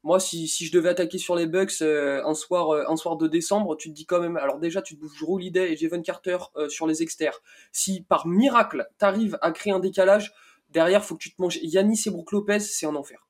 moi, 0.07 0.21
si, 0.21 0.47
si, 0.47 0.65
je 0.65 0.71
devais 0.71 0.91
attaquer 0.91 1.19
sur 1.19 1.35
les 1.35 1.47
Bucks 1.47 1.83
euh, 1.83 2.25
un, 2.25 2.35
soir, 2.35 2.71
euh, 2.71 2.85
un 2.87 2.95
soir 2.95 3.17
de 3.17 3.27
décembre, 3.27 3.77
tu 3.77 3.89
te 3.91 3.95
dis 3.95 4.07
quand 4.07 4.21
même, 4.21 4.37
alors 4.37 4.61
déjà, 4.61 4.81
tu 4.81 4.95
te 4.95 5.01
bouges 5.01 5.19
Drew 5.21 5.41
et 5.41 5.77
Javon 5.77 6.01
Carter 6.01 6.39
euh, 6.55 6.69
sur 6.69 6.87
les 6.87 7.03
externes. 7.03 7.35
Si 7.73 8.03
par 8.03 8.25
miracle, 8.29 8.87
tu 9.01 9.05
arrives 9.05 9.37
à 9.43 9.51
créer 9.51 9.73
un 9.73 9.81
décalage, 9.81 10.33
derrière, 10.71 11.05
faut 11.05 11.17
que 11.17 11.23
tu 11.25 11.35
te 11.35 11.43
manges 11.43 11.59
Yanis 11.61 12.05
et 12.07 12.11
Brook 12.11 12.31
Lopez, 12.31 12.61
c'est 12.61 12.87
un 12.87 12.95
enfer. 12.95 13.27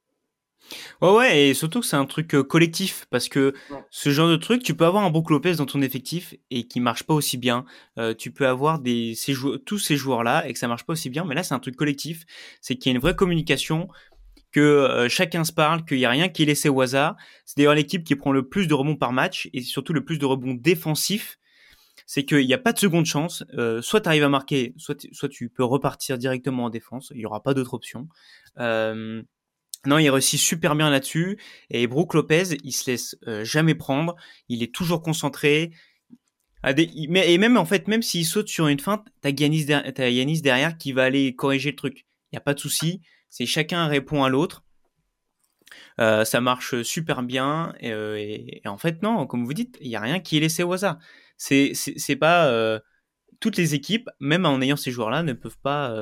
Ouais, 1.00 1.14
ouais, 1.14 1.48
et 1.48 1.54
surtout 1.54 1.80
que 1.80 1.86
c'est 1.86 1.96
un 1.96 2.04
truc 2.04 2.36
collectif, 2.42 3.06
parce 3.08 3.30
que 3.30 3.54
ce 3.90 4.10
genre 4.10 4.28
de 4.28 4.36
truc, 4.36 4.62
tu 4.62 4.74
peux 4.74 4.84
avoir 4.84 5.02
un 5.04 5.10
Brook 5.10 5.30
Lopez 5.30 5.54
dans 5.54 5.64
ton 5.64 5.80
effectif 5.80 6.34
et 6.50 6.66
qui 6.66 6.80
marche 6.80 7.04
pas 7.04 7.14
aussi 7.14 7.38
bien. 7.38 7.64
tu 8.18 8.32
peux 8.32 8.46
avoir 8.46 8.80
des, 8.80 9.14
ces 9.14 9.32
tous 9.64 9.78
ces 9.78 9.96
joueurs-là 9.96 10.46
et 10.46 10.52
que 10.52 10.58
ça 10.58 10.68
marche 10.68 10.84
pas 10.84 10.92
aussi 10.92 11.08
bien, 11.08 11.24
mais 11.24 11.36
là, 11.36 11.42
c'est 11.42 11.54
un 11.54 11.60
truc 11.60 11.76
collectif, 11.76 12.24
c'est 12.60 12.74
qu'il 12.74 12.90
y 12.90 12.92
a 12.92 12.96
une 12.96 13.00
vraie 13.00 13.14
communication 13.14 13.88
que 14.52 14.60
euh, 14.60 15.08
chacun 15.08 15.44
se 15.44 15.52
parle, 15.52 15.84
qu'il 15.84 15.98
n'y 15.98 16.04
a 16.04 16.10
rien 16.10 16.28
qui 16.28 16.42
est 16.42 16.46
laissé 16.46 16.68
au 16.68 16.80
hasard. 16.80 17.16
C'est 17.44 17.58
d'ailleurs 17.58 17.74
l'équipe 17.74 18.04
qui 18.04 18.16
prend 18.16 18.32
le 18.32 18.48
plus 18.48 18.66
de 18.66 18.74
rebonds 18.74 18.96
par 18.96 19.12
match 19.12 19.48
et 19.52 19.60
surtout 19.60 19.92
le 19.92 20.04
plus 20.04 20.18
de 20.18 20.24
rebonds 20.24 20.54
défensifs. 20.54 21.38
C'est 22.06 22.24
qu'il 22.24 22.46
n'y 22.46 22.54
a 22.54 22.58
pas 22.58 22.72
de 22.72 22.78
seconde 22.78 23.06
chance. 23.06 23.44
Euh, 23.54 23.82
soit 23.82 24.00
tu 24.00 24.08
arrives 24.08 24.22
à 24.22 24.28
marquer, 24.28 24.74
soit, 24.76 25.28
tu 25.28 25.48
peux 25.48 25.64
repartir 25.64 26.18
directement 26.18 26.64
en 26.64 26.70
défense. 26.70 27.10
Il 27.12 27.18
n'y 27.18 27.26
aura 27.26 27.42
pas 27.42 27.52
d'autre 27.52 27.74
option. 27.74 28.08
Euh, 28.58 29.22
non, 29.86 29.98
il 29.98 30.08
réussit 30.08 30.40
super 30.40 30.76
bien 30.76 30.88
là-dessus. 30.88 31.38
Et 31.70 31.86
Brook 31.86 32.14
Lopez, 32.14 32.56
il 32.62 32.72
se 32.72 32.90
laisse 32.90 33.16
jamais 33.42 33.74
prendre. 33.74 34.14
Il 34.48 34.62
est 34.62 34.72
toujours 34.72 35.02
concentré. 35.02 35.72
Et 36.64 37.38
même 37.38 37.56
en 37.56 37.64
fait, 37.64 37.88
même 37.88 38.02
s'il 38.02 38.24
saute 38.24 38.48
sur 38.48 38.68
une 38.68 38.80
feinte, 38.80 39.06
t'as 39.20 39.30
Yanis, 39.30 39.72
as 39.72 40.08
Yanis 40.08 40.42
derrière 40.42 40.78
qui 40.78 40.92
va 40.92 41.04
aller 41.04 41.34
corriger 41.34 41.70
le 41.70 41.76
truc. 41.76 42.06
Il 42.30 42.34
n'y 42.34 42.38
a 42.38 42.40
pas 42.40 42.54
de 42.54 42.60
souci 42.60 43.02
c'est 43.28 43.46
chacun 43.46 43.86
répond 43.86 44.24
à 44.24 44.28
l'autre. 44.28 44.64
Euh, 46.00 46.24
ça 46.24 46.40
marche 46.40 46.82
super 46.82 47.22
bien 47.22 47.74
euh, 47.82 48.16
et, 48.16 48.60
en 48.66 48.78
fait 48.78 49.02
non, 49.02 49.26
comme 49.26 49.44
vous 49.44 49.54
dites, 49.54 49.78
il 49.80 49.88
y 49.88 49.96
a 49.96 50.00
rien 50.00 50.20
qui 50.20 50.36
est 50.36 50.40
laissé 50.40 50.62
au 50.62 50.72
hasard. 50.72 50.98
C'est 51.36 52.16
pas 52.18 52.48
euh, 52.48 52.78
toutes 53.40 53.56
les 53.56 53.74
équipes, 53.74 54.08
même 54.20 54.46
en 54.46 54.60
ayant 54.60 54.76
ces 54.76 54.90
joueurs-là, 54.90 55.22
ne 55.22 55.32
peuvent 55.32 55.58
pas 55.58 55.94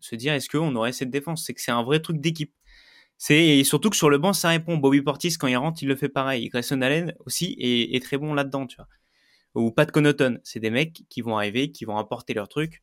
se 0.00 0.16
dire 0.16 0.32
est-ce 0.34 0.48
qu'on 0.48 0.74
aurait 0.76 0.92
cette 0.92 1.10
défense? 1.10 1.44
C'est 1.44 1.54
que 1.54 1.60
c'est 1.60 1.72
un 1.72 1.82
vrai 1.82 2.00
truc 2.00 2.20
d'équipe. 2.20 2.54
C'est 3.18 3.62
surtout 3.64 3.90
que 3.90 3.96
sur 3.96 4.10
le 4.10 4.18
banc 4.18 4.32
ça 4.32 4.48
répond. 4.48 4.76
Bobby 4.76 5.02
Portis 5.02 5.36
quand 5.38 5.46
il 5.46 5.56
rentre, 5.56 5.82
il 5.82 5.88
le 5.88 5.96
fait 5.96 6.08
pareil. 6.08 6.48
Grayson 6.48 6.80
Allen 6.82 7.14
aussi 7.26 7.56
est, 7.58 7.94
est 7.94 8.02
très 8.02 8.18
bon 8.18 8.34
là-dedans, 8.34 8.66
tu 8.66 8.76
vois. 8.76 8.88
Ou 9.54 9.70
Pat 9.70 9.90
Connaughton, 9.90 10.38
c'est 10.44 10.60
des 10.60 10.70
mecs 10.70 11.02
qui 11.08 11.20
vont 11.20 11.36
arriver, 11.36 11.70
qui 11.72 11.84
vont 11.84 11.98
apporter 11.98 12.34
leur 12.34 12.48
truc 12.48 12.82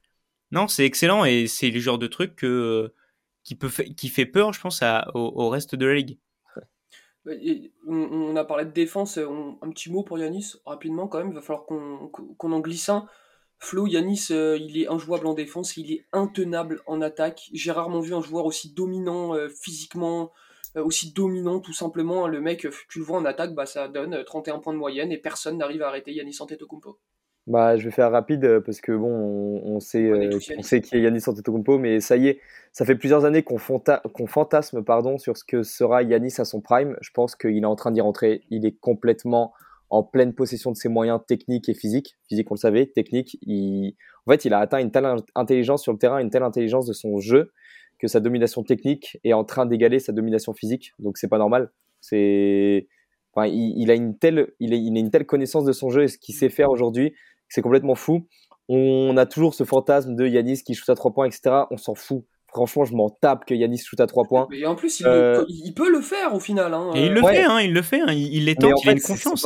Non, 0.52 0.68
c'est 0.68 0.86
excellent 0.86 1.26
et 1.26 1.48
c'est 1.48 1.72
le 1.72 1.80
genre 1.80 1.98
de 1.98 2.08
truc 2.08 2.36
que, 2.36 2.94
qui, 3.44 4.10
fait 4.10 4.26
peur, 4.26 4.54
je 4.54 4.62
pense, 4.62 4.84
au, 5.14 5.50
reste 5.50 5.76
de 5.76 5.86
la 5.86 5.96
ligue. 5.96 6.20
on, 7.88 8.36
a 8.36 8.46
parlé 8.46 8.66
de 8.66 8.72
défense, 8.72 9.18
un 9.18 9.70
petit 9.70 9.92
mot 9.92 10.04
pour 10.04 10.20
Yanis, 10.20 10.54
rapidement 10.66 11.08
quand 11.08 11.20
même, 11.20 11.30
il 11.30 11.36
va 11.36 11.42
falloir 11.42 11.66
qu'on 11.66 12.52
en 12.52 12.60
glisse 12.60 12.90
un. 12.90 13.08
Flo, 13.62 13.88
Yanis, 13.88 14.28
euh, 14.32 14.58
il 14.58 14.82
est 14.82 14.88
injouable 14.88 15.28
en 15.28 15.34
défense, 15.34 15.76
il 15.76 15.92
est 15.92 16.06
intenable 16.14 16.82
en 16.88 17.02
attaque. 17.02 17.50
J'ai 17.54 17.72
rarement 17.72 18.00
vu 18.00 18.14
un 18.16 18.22
joueur 18.22 18.46
aussi 18.46 18.74
dominant 18.74 19.36
euh, 19.36 19.50
physiquement, 19.50 20.32
euh, 20.78 20.84
aussi 20.84 21.12
dominant 21.12 21.60
tout 21.60 21.74
simplement. 21.74 22.28
Le 22.28 22.40
mec, 22.40 22.66
tu 22.88 23.00
le 23.00 23.06
vois 23.06 23.18
en 23.18 23.26
attaque, 23.26 23.54
bah, 23.54 23.66
ça 23.66 23.90
donne 23.90 24.24
31 24.24 24.60
points 24.60 24.74
de 24.74 24.78
moyenne 24.78 25.12
et 25.12 25.18
personne 25.18 25.58
n'arrive 25.58 25.82
à 25.82 25.90
arrêter 25.90 26.14
Yanis 26.14 26.38
Antetokounmpo. 26.40 27.00
Bah, 27.50 27.78
je 27.78 27.86
vais 27.86 27.92
faire 27.92 28.12
rapide 28.12 28.60
parce 28.60 28.80
que 28.80 28.92
bon, 28.92 29.10
on, 29.66 29.80
sait, 29.80 30.12
on 30.56 30.62
sait 30.62 30.82
qui 30.82 30.96
est 30.96 31.02
Yanis 31.02 31.24
Antetokounmpo, 31.26 31.80
mais 31.80 32.00
ça 32.00 32.16
y 32.16 32.28
est, 32.28 32.40
ça 32.74 32.86
fait 32.86 32.96
plusieurs 32.96 33.26
années 33.26 33.42
qu'on 33.42 33.58
fantasme 33.58 34.84
pardon, 34.84 35.18
sur 35.18 35.36
ce 35.36 35.44
que 35.44 35.64
sera 35.64 36.04
Yanis 36.04 36.36
à 36.38 36.46
son 36.46 36.62
prime. 36.62 36.96
Je 37.02 37.10
pense 37.10 37.36
qu'il 37.36 37.58
est 37.58 37.66
en 37.66 37.76
train 37.76 37.90
d'y 37.90 38.02
rentrer. 38.02 38.44
Il 38.52 38.68
est 38.68 38.78
complètement 38.80 39.52
en 39.90 40.04
pleine 40.04 40.36
possession 40.36 40.72
de 40.72 40.78
ses 40.78 40.90
moyens 40.90 41.22
techniques 41.28 41.70
et 41.70 41.74
physiques. 41.74 42.18
Physique, 42.28 42.52
on 42.52 42.54
le 42.54 42.60
savait, 42.60 42.86
technique. 42.86 43.40
Il... 43.42 43.96
En 44.28 44.32
fait, 44.32 44.46
il 44.46 44.54
a 44.54 44.60
atteint 44.60 44.78
une 44.78 44.92
telle 44.92 45.08
intelligence 45.34 45.82
sur 45.82 45.92
le 45.92 45.98
terrain, 45.98 46.20
une 46.20 46.30
telle 46.30 46.44
intelligence 46.44 46.86
de 46.86 46.94
son 46.94 47.18
jeu 47.18 47.52
que 47.98 48.08
sa 48.08 48.20
domination 48.20 48.62
technique 48.62 49.18
est 49.24 49.34
en 49.34 49.44
train 49.44 49.66
d'égaler 49.66 49.98
sa 49.98 50.14
domination 50.14 50.54
physique. 50.54 50.94
Donc, 51.00 51.18
c'est 51.18 51.28
pas 51.28 51.40
normal. 51.40 51.72
C'est, 52.00 52.88
enfin, 53.34 53.48
il, 53.48 53.90
a 53.90 53.96
une 53.96 54.20
telle, 54.20 54.52
il, 54.60 54.72
a, 54.72 54.76
il 54.76 54.96
a 54.96 55.00
une 55.00 55.10
telle 55.10 55.26
connaissance 55.26 55.66
de 55.66 55.72
son 55.72 55.90
jeu 55.90 56.04
et 56.04 56.08
ce 56.08 56.20
qu'il 56.20 56.36
sait 56.36 56.50
faire 56.50 56.70
aujourd'hui, 56.70 57.16
c'est 57.50 57.62
complètement 57.62 57.96
fou. 57.96 58.28
On 58.68 59.18
a 59.18 59.26
toujours 59.26 59.56
ce 59.56 59.64
fantasme 59.64 60.16
de 60.16 60.28
Yanis 60.28 60.64
qui 60.64 60.76
shoot 60.76 60.90
à 60.90 60.96
trois 60.96 61.12
points, 61.12 61.26
etc. 61.26 61.64
On 61.72 61.78
s'en 61.78 61.96
fout. 61.96 62.24
Franchement, 62.52 62.84
je 62.84 62.96
m'en 62.96 63.10
tape 63.10 63.46
que 63.46 63.54
Yanis 63.54 63.80
shoot 63.80 64.00
à 64.00 64.08
3 64.08 64.26
points. 64.26 64.48
Et 64.52 64.66
en 64.66 64.76
plus, 64.76 65.00
il, 65.00 65.08
euh, 65.08 65.46
peut 65.76 65.92
le 65.92 66.02
faire 66.02 66.34
au 66.34 66.40
final. 66.40 66.74
Hein. 66.74 66.92
Et 66.96 67.06
il 67.06 67.14
le 67.14 67.22
fait, 67.22 67.44
hein, 67.44 67.60
il 67.60 67.74
le 67.74 67.82
fait. 67.82 68.02
Hein. 68.02 68.12
Il, 68.12 68.46
les 68.46 68.56
tente, 68.56 68.84
il 68.84 68.90
a 68.90 68.94
une 68.94 69.02
confiance. 69.02 69.46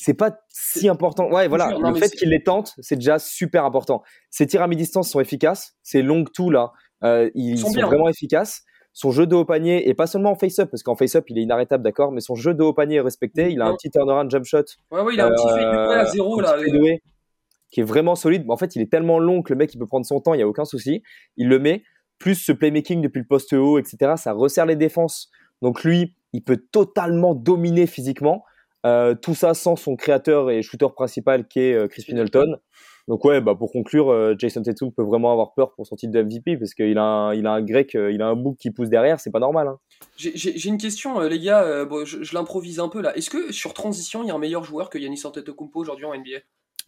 C'est 0.00 0.14
pas, 0.14 0.38
si 0.48 0.88
important. 0.88 1.28
Ouais, 1.28 1.48
voilà. 1.48 1.76
le 1.76 1.94
fait 1.94 2.10
qu'il 2.10 2.30
les 2.30 2.42
tente, 2.42 2.74
c'est 2.78 2.94
déjà 2.94 3.18
super 3.18 3.64
important. 3.64 4.02
Ses 4.30 4.46
tirs 4.46 4.62
à 4.62 4.68
mi-distance 4.68 5.10
sont 5.10 5.20
efficaces. 5.20 5.76
Ses 5.82 6.02
long 6.02 6.24
tout 6.24 6.50
là, 6.50 6.72
euh, 7.02 7.28
ils 7.34 7.58
sont, 7.58 7.70
vraiment 7.70 8.08
efficaces. 8.08 8.62
Son 8.92 9.10
jeu 9.12 9.26
de 9.26 9.34
haut 9.34 9.44
panier, 9.44 9.88
et 9.88 9.94
pas 9.94 10.06
seulement 10.06 10.32
en 10.32 10.34
face-up, 10.34 10.70
parce 10.70 10.82
qu'en 10.82 10.96
face-up, 10.96 11.24
il 11.28 11.38
est 11.38 11.42
inarrêtable, 11.42 11.84
d'accord, 11.84 12.10
mais 12.10 12.20
son 12.20 12.34
jeu 12.34 12.54
de 12.54 12.62
haut 12.62 12.72
panier 12.72 12.96
est 12.96 13.00
respecté. 13.00 13.50
Il 13.50 13.60
a 13.60 13.66
un 13.66 13.74
petit 13.74 13.90
turnaround 13.90 14.30
jump 14.30 14.44
shot. 14.44 14.64
Ouais, 14.90 15.02
ouais, 15.02 15.14
il 15.14 15.20
a 15.20 15.26
un 15.26 15.30
petit 15.30 15.48
fade 15.48 15.98
à 15.98 16.04
zéro, 16.06 16.40
là. 16.40 16.56
qui 17.70 17.80
est 17.80 17.84
vraiment 17.84 18.16
solide. 18.16 18.44
En 18.48 18.56
fait, 18.56 18.74
il 18.76 18.82
est 18.82 18.90
tellement 18.90 19.18
long 19.18 19.42
que 19.42 19.52
le 19.52 19.58
mec, 19.58 19.72
il 19.74 19.78
peut 19.78 19.86
prendre 19.86 20.06
son 20.06 20.20
temps, 20.20 20.34
il 20.34 20.38
n'y 20.38 20.42
a 20.42 20.48
aucun 20.48 20.64
souci. 20.64 21.02
Il 21.36 21.48
le 21.48 21.58
met 21.58 21.82
plus 22.18 22.34
ce 22.34 22.52
playmaking 22.52 23.00
depuis 23.00 23.20
le 23.20 23.26
poste 23.26 23.52
haut, 23.52 23.78
etc., 23.78 24.14
ça 24.16 24.32
resserre 24.32 24.66
les 24.66 24.76
défenses. 24.76 25.30
Donc 25.62 25.84
lui, 25.84 26.14
il 26.32 26.42
peut 26.42 26.60
totalement 26.72 27.34
dominer 27.34 27.86
physiquement. 27.86 28.44
Euh, 28.86 29.14
tout 29.14 29.34
ça 29.34 29.54
sans 29.54 29.76
son 29.76 29.96
créateur 29.96 30.50
et 30.50 30.62
shooter 30.62 30.86
principal 30.94 31.48
qui 31.48 31.60
est 31.60 31.74
euh, 31.74 31.88
Chris 31.88 32.04
Middleton. 32.08 32.58
Donc 33.08 33.24
ouais, 33.24 33.40
bah 33.40 33.54
pour 33.56 33.72
conclure, 33.72 34.10
euh, 34.10 34.34
Jason 34.38 34.62
Tatum 34.62 34.92
peut 34.92 35.02
vraiment 35.02 35.32
avoir 35.32 35.54
peur 35.54 35.74
pour 35.74 35.86
son 35.86 35.96
titre 35.96 36.12
de 36.12 36.22
MVP 36.22 36.56
parce 36.58 36.74
qu'il 36.74 36.98
a 36.98 37.02
un, 37.02 37.34
il 37.34 37.46
a 37.46 37.52
un 37.52 37.62
grec, 37.62 37.94
il 37.94 38.22
a 38.22 38.28
un 38.28 38.36
bouc 38.36 38.56
qui 38.58 38.70
pousse 38.70 38.88
derrière, 38.88 39.18
c'est 39.18 39.30
pas 39.30 39.40
normal. 39.40 39.68
Hein. 39.68 39.78
J'ai 40.16 40.68
une 40.68 40.78
question, 40.78 41.18
les 41.20 41.40
gars. 41.40 41.84
Bon, 41.86 42.04
je, 42.04 42.22
je 42.22 42.34
l'improvise 42.34 42.78
un 42.78 42.88
peu 42.88 43.00
là. 43.00 43.16
Est-ce 43.16 43.30
que 43.30 43.50
sur 43.50 43.74
transition, 43.74 44.22
il 44.22 44.28
y 44.28 44.30
a 44.30 44.34
un 44.34 44.38
meilleur 44.38 44.62
joueur 44.62 44.90
que 44.90 44.98
Yannis 44.98 45.22
Antetokounmpo 45.24 45.80
aujourd'hui 45.80 46.04
en 46.04 46.14
NBA 46.14 46.40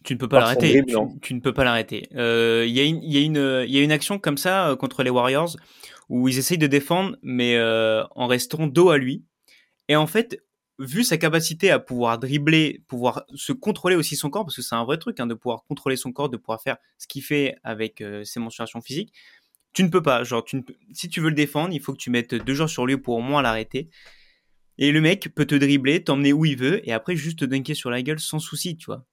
tu 0.03 0.13
ne 0.13 0.19
peux 0.19 0.27
pas 0.27 0.39
l'arrêter. 0.39 0.83
Tu, 1.21 1.33
ne 1.33 1.39
peux 1.39 1.53
pas 1.53 1.63
l'arrêter. 1.63 2.07
Euh, 2.15 2.65
il 2.67 2.75
y, 2.75 2.81
y, 2.81 3.17
y, 3.19 3.77
a 3.77 3.81
une 3.81 3.91
action 3.91 4.17
comme 4.17 4.37
ça 4.37 4.69
euh, 4.69 4.75
contre 4.75 5.03
les 5.03 5.09
Warriors 5.09 5.55
où 6.09 6.27
ils 6.27 6.37
essayent 6.37 6.57
de 6.57 6.67
défendre, 6.67 7.15
mais 7.21 7.55
euh, 7.55 8.03
en 8.15 8.27
restant 8.27 8.67
dos 8.67 8.89
à 8.89 8.97
lui. 8.97 9.23
Et 9.87 9.95
en 9.95 10.07
fait, 10.07 10.41
vu 10.79 11.03
sa 11.03 11.17
capacité 11.17 11.69
à 11.69 11.79
pouvoir 11.79 12.17
dribbler, 12.19 12.83
pouvoir 12.87 13.23
se 13.35 13.53
contrôler 13.53 13.95
aussi 13.95 14.15
son 14.15 14.29
corps, 14.29 14.45
parce 14.45 14.55
que 14.55 14.61
c'est 14.61 14.75
un 14.75 14.85
vrai 14.85 14.97
truc 14.97 15.19
hein, 15.19 15.27
de 15.27 15.33
pouvoir 15.33 15.63
contrôler 15.63 15.95
son 15.95 16.11
corps, 16.11 16.29
de 16.29 16.37
pouvoir 16.37 16.61
faire 16.61 16.77
ce 16.97 17.07
qu'il 17.07 17.23
fait 17.23 17.55
avec 17.63 18.03
ses 18.23 18.39
mensurations 18.39 18.81
physiques, 18.81 19.13
tu 19.73 19.83
ne 19.83 19.89
peux 19.89 20.01
pas. 20.01 20.23
Genre, 20.23 20.43
tu 20.43 20.63
si 20.93 21.09
tu 21.09 21.21
veux 21.21 21.29
le 21.29 21.35
défendre, 21.35 21.73
il 21.73 21.81
faut 21.81 21.93
que 21.93 21.97
tu 21.97 22.09
mettes 22.09 22.35
deux 22.35 22.53
jours 22.53 22.69
sur 22.69 22.85
lui 22.85 22.97
pour 22.97 23.15
au 23.15 23.21
moins 23.21 23.41
l'arrêter. 23.41 23.89
Et 24.77 24.91
le 24.91 25.01
mec 25.01 25.29
peut 25.35 25.45
te 25.45 25.55
dribbler, 25.55 26.03
t'emmener 26.03 26.33
où 26.33 26.45
il 26.45 26.57
veut, 26.57 26.87
et 26.87 26.93
après 26.93 27.15
juste 27.15 27.39
te 27.39 27.45
dunker 27.45 27.75
sur 27.75 27.89
la 27.91 28.01
gueule 28.01 28.19
sans 28.19 28.39
souci, 28.39 28.77
tu 28.77 28.85
vois. 28.87 29.05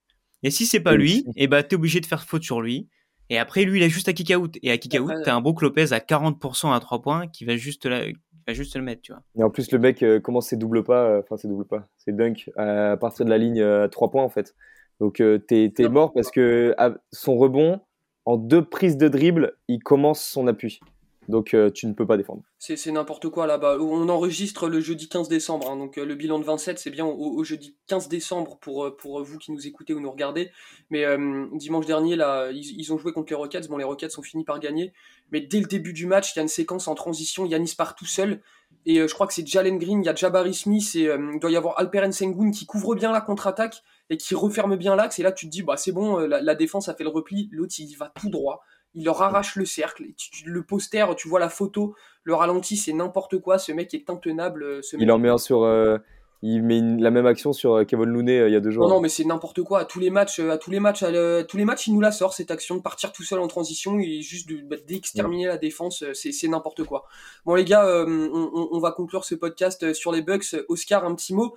Et 0.42 0.50
si 0.50 0.66
c'est 0.66 0.80
pas 0.80 0.94
lui, 0.94 1.24
et 1.36 1.44
eh 1.44 1.46
bah 1.46 1.62
t'es 1.62 1.76
obligé 1.76 2.00
de 2.00 2.06
faire 2.06 2.24
faute 2.24 2.42
sur 2.42 2.60
lui. 2.60 2.88
Et 3.30 3.36
après, 3.36 3.64
lui, 3.64 3.80
il 3.80 3.82
a 3.82 3.88
juste 3.88 4.08
à 4.08 4.14
kick 4.14 4.30
out. 4.34 4.56
Et 4.62 4.70
à 4.70 4.78
kick 4.78 4.98
out, 4.98 5.12
t'as 5.24 5.34
un 5.34 5.40
Brook 5.42 5.60
Lopez 5.60 5.92
à 5.92 5.98
40% 5.98 6.74
à 6.74 6.80
3 6.80 7.02
points 7.02 7.26
qui 7.28 7.44
va 7.44 7.56
juste, 7.56 7.84
la... 7.84 8.06
va 8.48 8.54
juste 8.54 8.76
le 8.76 8.82
mettre, 8.82 9.02
tu 9.02 9.12
vois. 9.12 9.22
Et 9.36 9.42
en 9.42 9.50
plus, 9.50 9.70
le 9.70 9.78
mec 9.78 10.02
euh, 10.02 10.20
commence 10.20 10.48
ses 10.48 10.56
double 10.56 10.82
pas, 10.82 11.04
euh, 11.04 11.20
enfin, 11.22 11.36
ses 11.36 11.48
double 11.48 11.66
pas, 11.66 11.88
ses 11.98 12.12
dunk 12.12 12.50
à 12.56 12.96
partir 12.96 13.24
de 13.24 13.30
la 13.30 13.38
ligne 13.38 13.62
à 13.62 13.88
3 13.88 14.10
points, 14.10 14.24
en 14.24 14.28
fait. 14.28 14.54
Donc, 15.00 15.20
euh, 15.20 15.38
t'es 15.38 15.70
mort 15.88 16.12
parce 16.12 16.30
que 16.30 16.74
son 17.12 17.36
rebond, 17.36 17.80
en 18.24 18.36
deux 18.36 18.64
prises 18.64 18.96
de 18.96 19.08
dribble, 19.08 19.52
il 19.68 19.82
commence 19.82 20.22
son 20.22 20.46
appui. 20.48 20.80
Donc 21.28 21.52
euh, 21.52 21.70
tu 21.70 21.86
ne 21.86 21.92
peux 21.92 22.06
pas 22.06 22.16
défendre. 22.16 22.42
C'est 22.58 22.90
n'importe 22.90 23.28
quoi 23.28 23.46
là-bas. 23.46 23.76
On 23.78 24.08
enregistre 24.08 24.68
le 24.68 24.80
jeudi 24.80 25.08
15 25.10 25.28
décembre, 25.28 25.70
hein. 25.70 25.76
donc 25.76 25.98
euh, 25.98 26.06
le 26.06 26.14
bilan 26.14 26.38
de 26.38 26.44
27 26.44 26.78
c'est 26.78 26.90
bien 26.90 27.04
au, 27.04 27.44
jeudi 27.44 27.76
15 27.86 28.08
décembre 28.08 28.56
pour, 28.58 28.86
euh, 28.86 29.22
vous 29.22 29.38
qui 29.38 29.52
nous 29.52 29.66
écoutez 29.66 29.92
ou 29.92 30.00
nous 30.00 30.10
regardez. 30.10 30.50
Mais 30.90 31.04
dimanche 31.52 31.84
dernier 31.84 32.16
là, 32.16 32.50
ils, 32.50 32.92
ont 32.92 32.98
joué 32.98 33.12
contre 33.12 33.30
les 33.30 33.36
Rockets. 33.36 33.68
Bon 33.68 33.76
les 33.76 33.84
Rockets 33.84 34.18
ont 34.18 34.22
fini 34.22 34.44
par 34.44 34.58
gagner, 34.58 34.94
mais 35.30 35.42
dès 35.42 35.60
le 35.60 35.66
début 35.66 35.92
du 35.92 36.06
match, 36.06 36.32
il 36.34 36.38
y 36.38 36.40
a 36.40 36.42
une 36.42 36.48
séquence 36.48 36.88
en 36.88 36.94
transition. 36.94 37.44
Yanis 37.44 37.74
part 37.76 37.94
tout 37.94 38.06
seul 38.06 38.40
et 38.86 39.06
je 39.06 39.12
crois 39.12 39.26
que 39.26 39.34
c'est 39.34 39.46
Jalen 39.46 39.78
Green, 39.78 40.02
il 40.02 40.06
y 40.06 40.08
a 40.08 40.14
Jabari 40.14 40.54
Smith 40.54 40.94
et 40.94 41.10
il 41.12 41.38
doit 41.40 41.50
y 41.50 41.56
avoir 41.56 41.78
Alperen 41.78 42.12
Sengun 42.12 42.50
qui 42.50 42.64
couvre 42.64 42.94
bien 42.94 43.12
la 43.12 43.20
contre-attaque 43.20 43.82
et 44.08 44.16
qui 44.16 44.34
referme 44.34 44.76
bien 44.76 44.96
l'axe. 44.96 45.18
Et 45.18 45.22
là 45.22 45.32
tu 45.32 45.46
te 45.46 45.50
dis 45.50 45.62
bah 45.62 45.76
c'est 45.76 45.92
bon, 45.92 46.16
la 46.18 46.54
défense 46.54 46.88
a 46.88 46.94
fait 46.94 47.04
le 47.04 47.10
repli, 47.10 47.50
l'autre 47.52 47.74
il 47.78 47.94
va 47.96 48.10
tout 48.18 48.30
droit 48.30 48.62
il 48.94 49.04
leur 49.04 49.22
arrache 49.22 49.56
le 49.56 49.64
cercle. 49.64 50.04
le 50.44 50.62
poster, 50.62 51.14
tu 51.16 51.28
vois 51.28 51.40
la 51.40 51.48
photo, 51.48 51.94
le 52.22 52.34
ralenti, 52.34 52.76
c'est 52.76 52.92
n'importe 52.92 53.38
quoi. 53.38 53.58
Ce 53.58 53.72
mec 53.72 53.94
est 53.94 54.10
intenable. 54.10 54.62
Euh, 54.62 54.80
il 54.98 55.10
en 55.10 55.18
met 55.18 55.28
un 55.28 55.38
sur. 55.38 55.62
Euh, 55.62 55.98
il 56.40 56.62
met 56.62 56.80
la 56.80 57.10
même 57.10 57.26
action 57.26 57.52
sur 57.52 57.74
euh, 57.74 57.84
Kevin 57.84 58.10
Looney 58.10 58.46
il 58.46 58.52
y 58.52 58.56
a 58.56 58.60
deux 58.60 58.70
jours. 58.70 58.86
Non, 58.86 58.94
non, 58.94 59.00
mais 59.00 59.08
c'est 59.08 59.24
n'importe 59.24 59.62
quoi. 59.62 59.80
À 59.80 59.84
tous 59.84 59.98
les 59.98 60.10
matchs, 60.10 60.38
à 60.38 60.56
tous 60.56 60.70
les 60.70 60.78
matchs, 60.78 61.02
à 61.02 61.42
tous 61.42 61.56
les 61.56 61.64
matchs, 61.64 61.88
il 61.88 61.94
nous 61.94 62.00
la 62.00 62.12
sort 62.12 62.32
cette 62.32 62.52
action 62.52 62.76
de 62.76 62.80
partir 62.80 63.12
tout 63.12 63.24
seul 63.24 63.40
en 63.40 63.48
transition 63.48 63.98
et 63.98 64.22
juste 64.22 64.48
bah, 64.64 64.76
d'exterminer 64.86 65.46
la 65.46 65.58
défense. 65.58 66.04
C'est 66.12 66.48
n'importe 66.48 66.84
quoi. 66.84 67.06
Bon 67.44 67.56
les 67.56 67.64
gars, 67.64 67.84
on, 68.06 68.68
on, 68.72 68.78
va 68.78 68.92
conclure 68.92 69.24
ce 69.24 69.34
podcast 69.34 69.92
sur 69.94 70.12
les 70.12 70.22
Bucks. 70.22 70.54
Oscar, 70.68 71.04
un 71.04 71.14
petit 71.14 71.34
mot. 71.34 71.56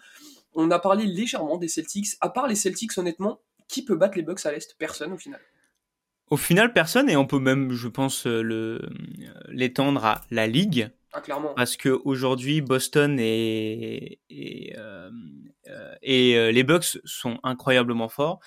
On 0.56 0.72
a 0.72 0.80
parlé 0.80 1.06
légèrement 1.06 1.58
des 1.58 1.68
Celtics. 1.68 2.08
À 2.20 2.30
part 2.30 2.48
les 2.48 2.56
Celtics, 2.56 2.98
honnêtement, 2.98 3.40
qui 3.68 3.86
peut 3.86 3.96
battre 3.96 4.18
les 4.18 4.24
Bucks 4.24 4.46
à 4.46 4.52
l'est? 4.52 4.76
Personne 4.78 5.14
au 5.14 5.18
final. 5.18 5.40
Au 6.32 6.38
final, 6.38 6.72
personne, 6.72 7.10
et 7.10 7.18
on 7.18 7.28
peut 7.28 7.40
même, 7.40 7.74
je 7.74 7.90
pense, 7.90 8.26
euh, 8.26 8.42
le 8.42 8.90
l'étendre 9.50 10.06
à 10.06 10.22
la 10.32 10.48
ligue. 10.48 10.90
Ah, 11.12 11.20
clairement. 11.20 11.54
Parce 11.56 11.76
que 11.76 11.90
aujourd'hui, 12.06 12.62
Boston 12.62 13.20
et 13.20 14.22
et, 14.30 14.74
euh, 14.78 15.12
euh, 15.68 15.94
et 16.02 16.54
les 16.54 16.64
Bucks 16.64 17.00
sont 17.04 17.38
incroyablement 17.44 18.08
forts. 18.08 18.40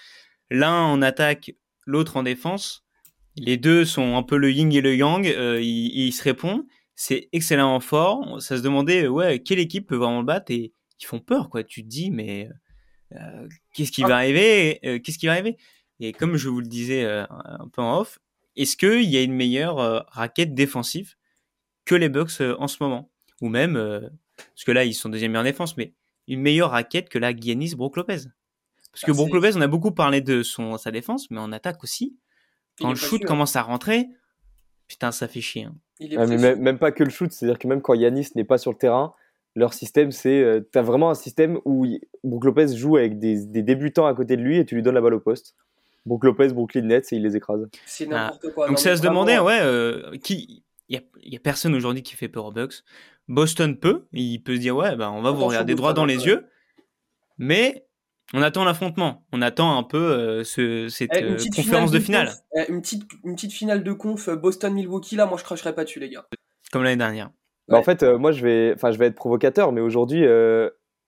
L'un 0.49 0.81
en 0.81 1.03
attaque, 1.03 1.55
l'autre 1.85 2.17
en 2.17 2.23
défense. 2.23 2.87
Les 3.37 3.59
deux 3.59 3.85
sont 3.85 4.17
un 4.17 4.23
peu 4.23 4.39
le 4.39 4.51
yin 4.51 4.73
et 4.73 4.81
le 4.81 4.97
yang. 4.97 5.27
ils, 5.27 6.13
se 6.13 6.23
répondent. 6.23 6.65
C'est 6.95 7.29
excellemment 7.33 7.81
fort. 7.81 8.41
Ça 8.41 8.57
se 8.57 8.63
demandait, 8.63 9.09
ouais, 9.09 9.41
quelle 9.41 9.59
équipe 9.59 9.89
peut 9.89 9.97
vraiment 9.97 10.21
le 10.21 10.27
battre 10.27 10.51
et 10.53 10.73
ils 11.01 11.07
font 11.07 11.21
peur, 11.21 11.51
quoi. 11.51 11.63
Tu 11.65 11.83
te 11.83 11.89
dis, 11.89 12.11
mais 12.11 12.49
qu'est-ce 13.75 13.93
qui 13.93 14.05
ah. 14.05 14.09
va 14.09 14.17
arriver 14.17 14.79
Qu'est-ce 15.05 15.19
qui 15.19 15.27
va 15.27 15.33
arriver? 15.33 15.59
Et 16.01 16.13
comme 16.13 16.37
je 16.37 16.49
vous 16.49 16.61
le 16.61 16.67
disais 16.67 17.05
euh, 17.05 17.25
un 17.31 17.69
peu 17.69 17.83
en 17.83 18.01
off, 18.01 18.19
est-ce 18.57 18.77
qu'il 18.77 19.09
y 19.09 19.17
a 19.17 19.23
une 19.23 19.35
meilleure 19.35 19.79
euh, 19.79 20.01
raquette 20.09 20.55
défensive 20.55 21.15
que 21.85 21.95
les 21.95 22.09
Bucks 22.09 22.41
euh, 22.41 22.57
en 22.59 22.69
ce 22.69 22.83
moment? 22.83 23.11
Ou 23.41 23.49
même, 23.49 23.75
parce 23.75 24.65
que 24.65 24.73
là, 24.73 24.85
ils 24.85 24.95
sont 24.95 25.09
deuxième 25.09 25.33
meilleure 25.33 25.45
défense, 25.45 25.77
mais 25.77 25.93
une 26.29 26.41
meilleure 26.41 26.71
raquette 26.71 27.09
que 27.09 27.19
la 27.19 27.37
Giannis 27.37 27.75
Brook 27.75 27.97
Lopez 27.97 28.29
Parce 28.93 29.05
que 29.05 29.11
bah, 29.11 29.17
Brook 29.17 29.35
Lopez, 29.35 29.57
on 29.57 29.61
a 29.61 29.67
beaucoup 29.67 29.91
parlé 29.91 30.21
de 30.21 30.43
son, 30.43 30.79
sa 30.79 30.93
défense, 30.93 31.31
mais 31.31 31.41
en 31.41 31.53
attaque 31.53 31.83
aussi. 31.83 32.17
Quand 32.79 32.91
le 32.91 32.95
shoot 32.95 33.23
commence 33.25 33.57
à 33.57 33.63
rentrer, 33.63 34.07
putain, 34.87 35.13
ça 35.13 35.29
fait 35.29 35.41
chier. 35.41 35.65
Hein. 35.65 35.75
mais 36.01 36.57
même, 36.57 36.79
pas 36.79 36.93
que 36.93 37.05
le 37.05 37.11
shoot, 37.11 37.31
c'est-à-dire 37.33 37.59
que 37.59 37.69
même 37.69 37.83
quand 37.83 37.95
Yanis 37.95 38.29
n'est 38.35 38.45
pas 38.45 38.59
sur 38.59 38.71
le 38.71 38.79
terrain, 38.79 39.15
leur 39.57 39.75
système, 39.75 40.11
c'est. 40.11 40.65
tu 40.73 40.79
as 40.79 40.83
vraiment 40.83 41.11
un 41.11 41.15
système 41.15 41.59
où 41.65 41.87
Brook 42.23 42.45
Lopez 42.45 42.77
joue 42.77 42.97
avec 42.97 43.19
des, 43.19 43.45
des, 43.45 43.63
débutants 43.63 44.07
à 44.07 44.15
côté 44.15 44.37
de 44.37 44.43
lui 44.43 44.59
et 44.59 44.65
tu 44.65 44.77
lui 44.77 44.83
donnes 44.83 44.95
la 44.95 45.01
balle 45.01 45.15
au 45.15 45.21
poste. 45.21 45.57
Brook 46.07 46.25
Lopez, 46.25 46.49
Brooklyn 46.49 46.83
Nets 46.83 47.13
et 47.13 47.17
il 47.17 47.23
les 47.23 47.37
écrase. 47.37 47.69
C'est 47.87 48.07
n'importe 48.07 48.53
quoi. 48.53 48.69
Donc 48.69 48.79
c'est 48.79 48.91
à 48.91 48.97
se 48.97 49.03
demander, 49.03 49.39
ouais, 49.39 49.61
euh, 49.61 50.17
qui. 50.19 50.63
Il 50.89 51.01
y 51.33 51.37
a, 51.37 51.41
personne 51.41 51.75
aujourd'hui 51.75 52.03
qui 52.03 52.15
fait 52.15 52.29
peur 52.29 52.45
aux 52.45 52.53
Bucks. 52.53 52.85
Boston 53.27 53.79
peut, 53.79 54.05
il 54.13 54.43
peut 54.43 54.57
se 54.57 54.61
dire, 54.61 54.77
ouais, 54.77 54.97
bah, 54.97 55.11
on 55.11 55.23
va 55.23 55.31
vous 55.31 55.47
regarder 55.47 55.75
droit 55.75 55.95
dans 55.95 56.05
les 56.05 56.27
yeux. 56.27 56.47
Mais 57.39 57.87
On 58.35 58.43
attend 58.43 58.65
l'affrontement. 58.65 59.25
On 59.33 59.41
attend 59.41 59.79
un 59.79 59.83
peu 59.83 60.45
ce, 60.45 60.89
cette 60.91 61.11
eh, 61.15 61.37
conférence 61.57 61.91
de 61.91 61.99
finale. 61.99 62.31
Eh, 62.55 62.71
une, 62.71 62.83
petite, 62.83 63.11
une 63.25 63.35
petite 63.35 63.53
finale 63.53 63.83
de 63.83 63.93
conf 63.93 64.29
Boston-Milwaukee, 64.29 65.17
là, 65.17 65.25
moi 65.25 65.39
je 65.39 65.45
cracherai 65.45 65.75
pas 65.75 65.85
dessus, 65.85 66.01
les 66.01 66.11
gars. 66.11 66.27
Comme 66.71 66.83
l'année 66.83 66.97
dernière. 66.97 67.31
Bah, 67.69 67.79
en 67.79 67.83
fait, 67.83 68.03
moi 68.03 68.31
je 68.33 68.45
vais, 68.45 68.73
enfin, 68.75 68.91
je 68.91 68.99
vais 68.99 69.07
être 69.07 69.15
provocateur, 69.15 69.73
mais 69.73 69.81
aujourd'hui, 69.81 70.23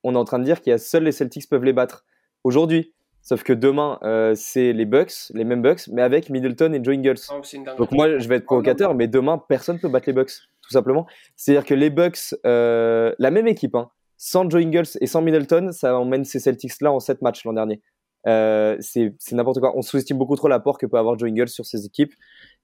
on 0.02 0.14
est 0.14 0.18
en 0.18 0.24
train 0.24 0.38
de 0.38 0.44
dire 0.44 0.62
qu'il 0.62 0.70
y 0.70 0.74
a 0.74 0.78
seuls 0.78 1.04
les 1.04 1.12
Celtics 1.12 1.50
peuvent 1.50 1.64
les 1.64 1.74
battre. 1.74 2.06
Aujourd'hui. 2.44 2.94
Sauf 3.28 3.42
que 3.42 3.52
demain, 3.52 3.98
c'est 4.36 4.72
les 4.72 4.84
Bucks, 4.84 5.32
les 5.34 5.42
mêmes 5.42 5.60
Bucks, 5.60 5.88
mais 5.88 6.02
avec 6.02 6.30
Middleton 6.30 6.72
et 6.72 6.84
Joe 6.84 6.94
Ingles. 6.94 7.16
Oh, 7.30 7.40
Donc 7.76 7.90
moi, 7.90 8.18
je 8.18 8.28
vais 8.28 8.36
être 8.36 8.44
oh, 8.44 8.46
provocateur, 8.46 8.94
mais 8.94 9.08
demain, 9.08 9.42
personne 9.48 9.76
ne 9.76 9.80
peut 9.80 9.88
battre 9.88 10.06
les 10.06 10.12
Bucks, 10.12 10.30
tout 10.62 10.70
simplement. 10.70 11.06
C'est-à-dire 11.34 11.64
que 11.64 11.74
les 11.74 11.90
Bucks, 11.90 12.36
la 12.44 13.30
même 13.32 13.48
équipe, 13.48 13.74
hein, 13.74 13.90
sans 14.16 14.48
Joe 14.48 14.62
Ingles 14.62 14.86
et 15.00 15.06
sans 15.06 15.22
Middleton, 15.22 15.70
ça 15.72 15.98
emmène 15.98 16.24
ces 16.24 16.38
Celtics-là 16.38 16.92
en 16.92 17.00
7 17.00 17.22
matchs 17.22 17.44
l'an 17.44 17.52
dernier. 17.52 17.82
Euh, 18.26 18.76
c'est 18.80 19.12
n'importe 19.32 19.60
quoi. 19.60 19.76
On 19.76 19.82
sous-estime 19.82 20.18
beaucoup 20.18 20.36
trop 20.36 20.48
l'apport 20.48 20.78
que 20.78 20.86
peut 20.86 20.98
avoir 20.98 21.18
Joe 21.18 21.30
Ingles 21.30 21.48
sur 21.48 21.64
ces 21.64 21.84
équipes. 21.86 22.12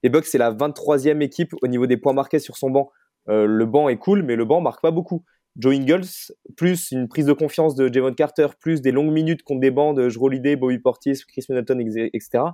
Les 0.02 0.10
Bucks, 0.10 0.26
c'est 0.26 0.38
la 0.38 0.52
23e 0.52 1.20
équipe 1.20 1.54
au 1.62 1.68
niveau 1.68 1.86
des 1.86 1.96
points 1.96 2.12
marqués 2.12 2.40
sur 2.40 2.56
son 2.56 2.70
banc. 2.70 2.90
Euh, 3.28 3.46
le 3.46 3.66
banc 3.66 3.88
est 3.88 3.98
cool, 3.98 4.22
mais 4.22 4.34
le 4.34 4.44
banc 4.44 4.60
marque 4.60 4.82
pas 4.82 4.90
beaucoup. 4.90 5.24
Joe 5.56 5.74
Ingles, 5.74 6.32
plus 6.56 6.92
une 6.92 7.08
prise 7.08 7.26
de 7.26 7.32
confiance 7.32 7.74
de 7.74 7.92
Javon 7.92 8.14
Carter, 8.14 8.48
plus 8.58 8.80
des 8.80 8.92
longues 8.92 9.12
minutes 9.12 9.42
contre 9.42 9.60
des 9.60 9.70
bancs 9.70 9.96
de 9.96 10.08
Jrolidé, 10.08 10.56
Bobby 10.56 10.78
Portis, 10.78 11.24
Chris 11.26 11.44
Middleton, 11.48 11.78
etc. 11.80 12.44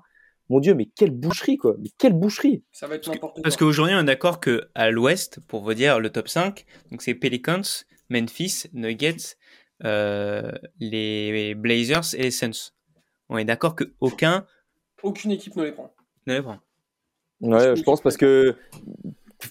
Mon 0.48 0.60
Dieu, 0.60 0.74
mais 0.74 0.86
quelle 0.86 1.10
boucherie, 1.10 1.58
quoi. 1.58 1.76
Mais 1.78 1.90
quelle 1.98 2.14
boucherie. 2.14 2.64
Ça 2.72 2.86
va 2.86 2.96
être 2.96 3.08
n'importe 3.08 3.34
quoi. 3.34 3.42
Parce 3.42 3.56
qu'aujourd'hui, 3.56 3.94
on 3.94 4.00
est 4.00 4.04
d'accord 4.04 4.40
qu'à 4.40 4.90
l'ouest, 4.90 5.40
pour 5.46 5.62
vous 5.62 5.74
dire 5.74 6.00
le 6.00 6.10
top 6.10 6.28
5, 6.28 6.64
donc 6.90 7.02
c'est 7.02 7.14
Pelicans, 7.14 7.62
Memphis, 8.08 8.64
Nuggets, 8.72 9.36
euh, 9.84 10.50
les 10.80 11.54
Blazers 11.54 12.14
et 12.14 12.22
les 12.22 12.30
Suns. 12.30 12.72
On 13.28 13.36
est 13.36 13.44
d'accord 13.44 13.76
que 13.76 13.92
aucun. 14.00 14.46
Aucune 15.02 15.30
équipe 15.30 15.54
ne 15.56 15.64
les 15.64 15.72
prend. 15.72 15.94
Ne 16.26 16.34
les 16.34 16.42
prend. 16.42 16.58
Ouais, 17.40 17.76
je 17.76 17.82
pense 17.82 18.00
parce 18.00 18.16
que 18.16 18.56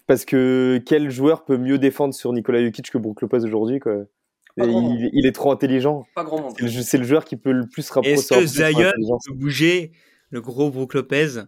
parce 0.06 0.26
que 0.26 0.82
quel 0.86 1.10
joueur 1.10 1.46
peut 1.46 1.58
mieux 1.58 1.78
défendre 1.78 2.14
sur 2.14 2.34
Nikola 2.34 2.64
Jokic 2.64 2.92
que 2.92 2.98
Brook 2.98 3.22
Lopez 3.22 3.44
aujourd'hui 3.44 3.80
quoi? 3.80 4.06
Il, 4.58 5.26
est 5.26 5.34
trop 5.34 5.52
intelligent. 5.52 6.08
Pas 6.16 6.24
grand 6.24 6.42
monde. 6.42 6.56
C'est 6.58 6.98
le, 6.98 7.04
joueur 7.04 7.26
qui 7.26 7.38
peut 7.38 7.52
le 7.52 7.68
plus 7.68 7.88
rapprocher. 7.92 8.16
Est-ce 8.16 8.34
que 8.34 8.46
Zion 8.48 8.92
peut 9.28 9.34
bouger 9.36 9.92
le 10.32 10.42
gros 10.42 10.72
Brook 10.72 10.96
Lopez? 10.96 11.44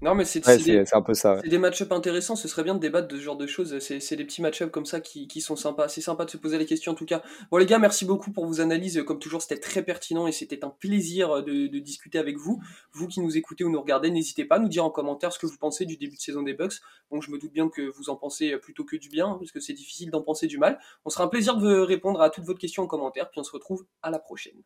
Non, 0.00 0.14
mais 0.14 0.24
c'est 0.24 0.46
un 0.92 1.02
peu 1.02 1.14
ça. 1.14 1.40
C'est 1.42 1.48
des 1.48 1.58
match-up 1.58 1.90
intéressants. 1.90 2.36
Ce 2.36 2.46
serait 2.46 2.62
bien 2.62 2.74
de 2.74 2.80
débattre 2.80 3.08
de 3.08 3.16
ce 3.16 3.22
genre 3.22 3.36
de 3.36 3.46
choses. 3.46 3.78
C'est 3.80 4.16
des 4.16 4.24
petits 4.24 4.42
match-up 4.42 4.70
comme 4.70 4.86
ça 4.86 5.00
qui, 5.00 5.26
qui, 5.26 5.40
sont 5.40 5.56
sympas. 5.56 5.88
C'est 5.88 6.00
sympa 6.00 6.24
de 6.24 6.30
se 6.30 6.36
poser 6.36 6.56
les 6.56 6.66
questions 6.66 6.92
en 6.92 6.94
tout 6.94 7.04
cas. 7.04 7.22
Bon, 7.50 7.56
les 7.56 7.66
gars, 7.66 7.78
merci 7.78 8.04
beaucoup 8.04 8.30
pour 8.30 8.46
vos 8.46 8.60
analyses. 8.60 9.02
Comme 9.04 9.18
toujours, 9.18 9.42
c'était 9.42 9.58
très 9.58 9.82
pertinent 9.82 10.28
et 10.28 10.32
c'était 10.32 10.64
un 10.64 10.70
plaisir 10.70 11.42
de, 11.42 11.66
de, 11.66 11.78
discuter 11.80 12.18
avec 12.18 12.36
vous. 12.36 12.62
Vous 12.92 13.08
qui 13.08 13.20
nous 13.20 13.36
écoutez 13.36 13.64
ou 13.64 13.70
nous 13.70 13.80
regardez, 13.80 14.10
n'hésitez 14.10 14.44
pas 14.44 14.56
à 14.56 14.58
nous 14.60 14.68
dire 14.68 14.84
en 14.84 14.90
commentaire 14.90 15.32
ce 15.32 15.38
que 15.38 15.46
vous 15.46 15.58
pensez 15.58 15.84
du 15.84 15.96
début 15.96 16.16
de 16.16 16.20
saison 16.20 16.42
des 16.42 16.54
Bucks. 16.54 16.74
Bon, 17.10 17.20
je 17.20 17.30
me 17.32 17.38
doute 17.38 17.52
bien 17.52 17.68
que 17.68 17.90
vous 17.96 18.08
en 18.08 18.16
pensez 18.16 18.56
plutôt 18.58 18.84
que 18.84 18.96
du 18.96 19.08
bien, 19.08 19.34
parce 19.38 19.50
que 19.50 19.60
c'est 19.60 19.72
difficile 19.72 20.10
d'en 20.10 20.22
penser 20.22 20.46
du 20.46 20.58
mal. 20.58 20.78
On 21.04 21.10
sera 21.10 21.24
un 21.24 21.28
plaisir 21.28 21.56
de 21.56 21.78
répondre 21.78 22.20
à 22.20 22.30
toutes 22.30 22.44
vos 22.44 22.54
questions 22.54 22.84
en 22.84 22.86
commentaire. 22.86 23.30
Puis 23.30 23.40
on 23.40 23.44
se 23.44 23.52
retrouve 23.52 23.84
à 24.02 24.10
la 24.10 24.20
prochaine. 24.20 24.62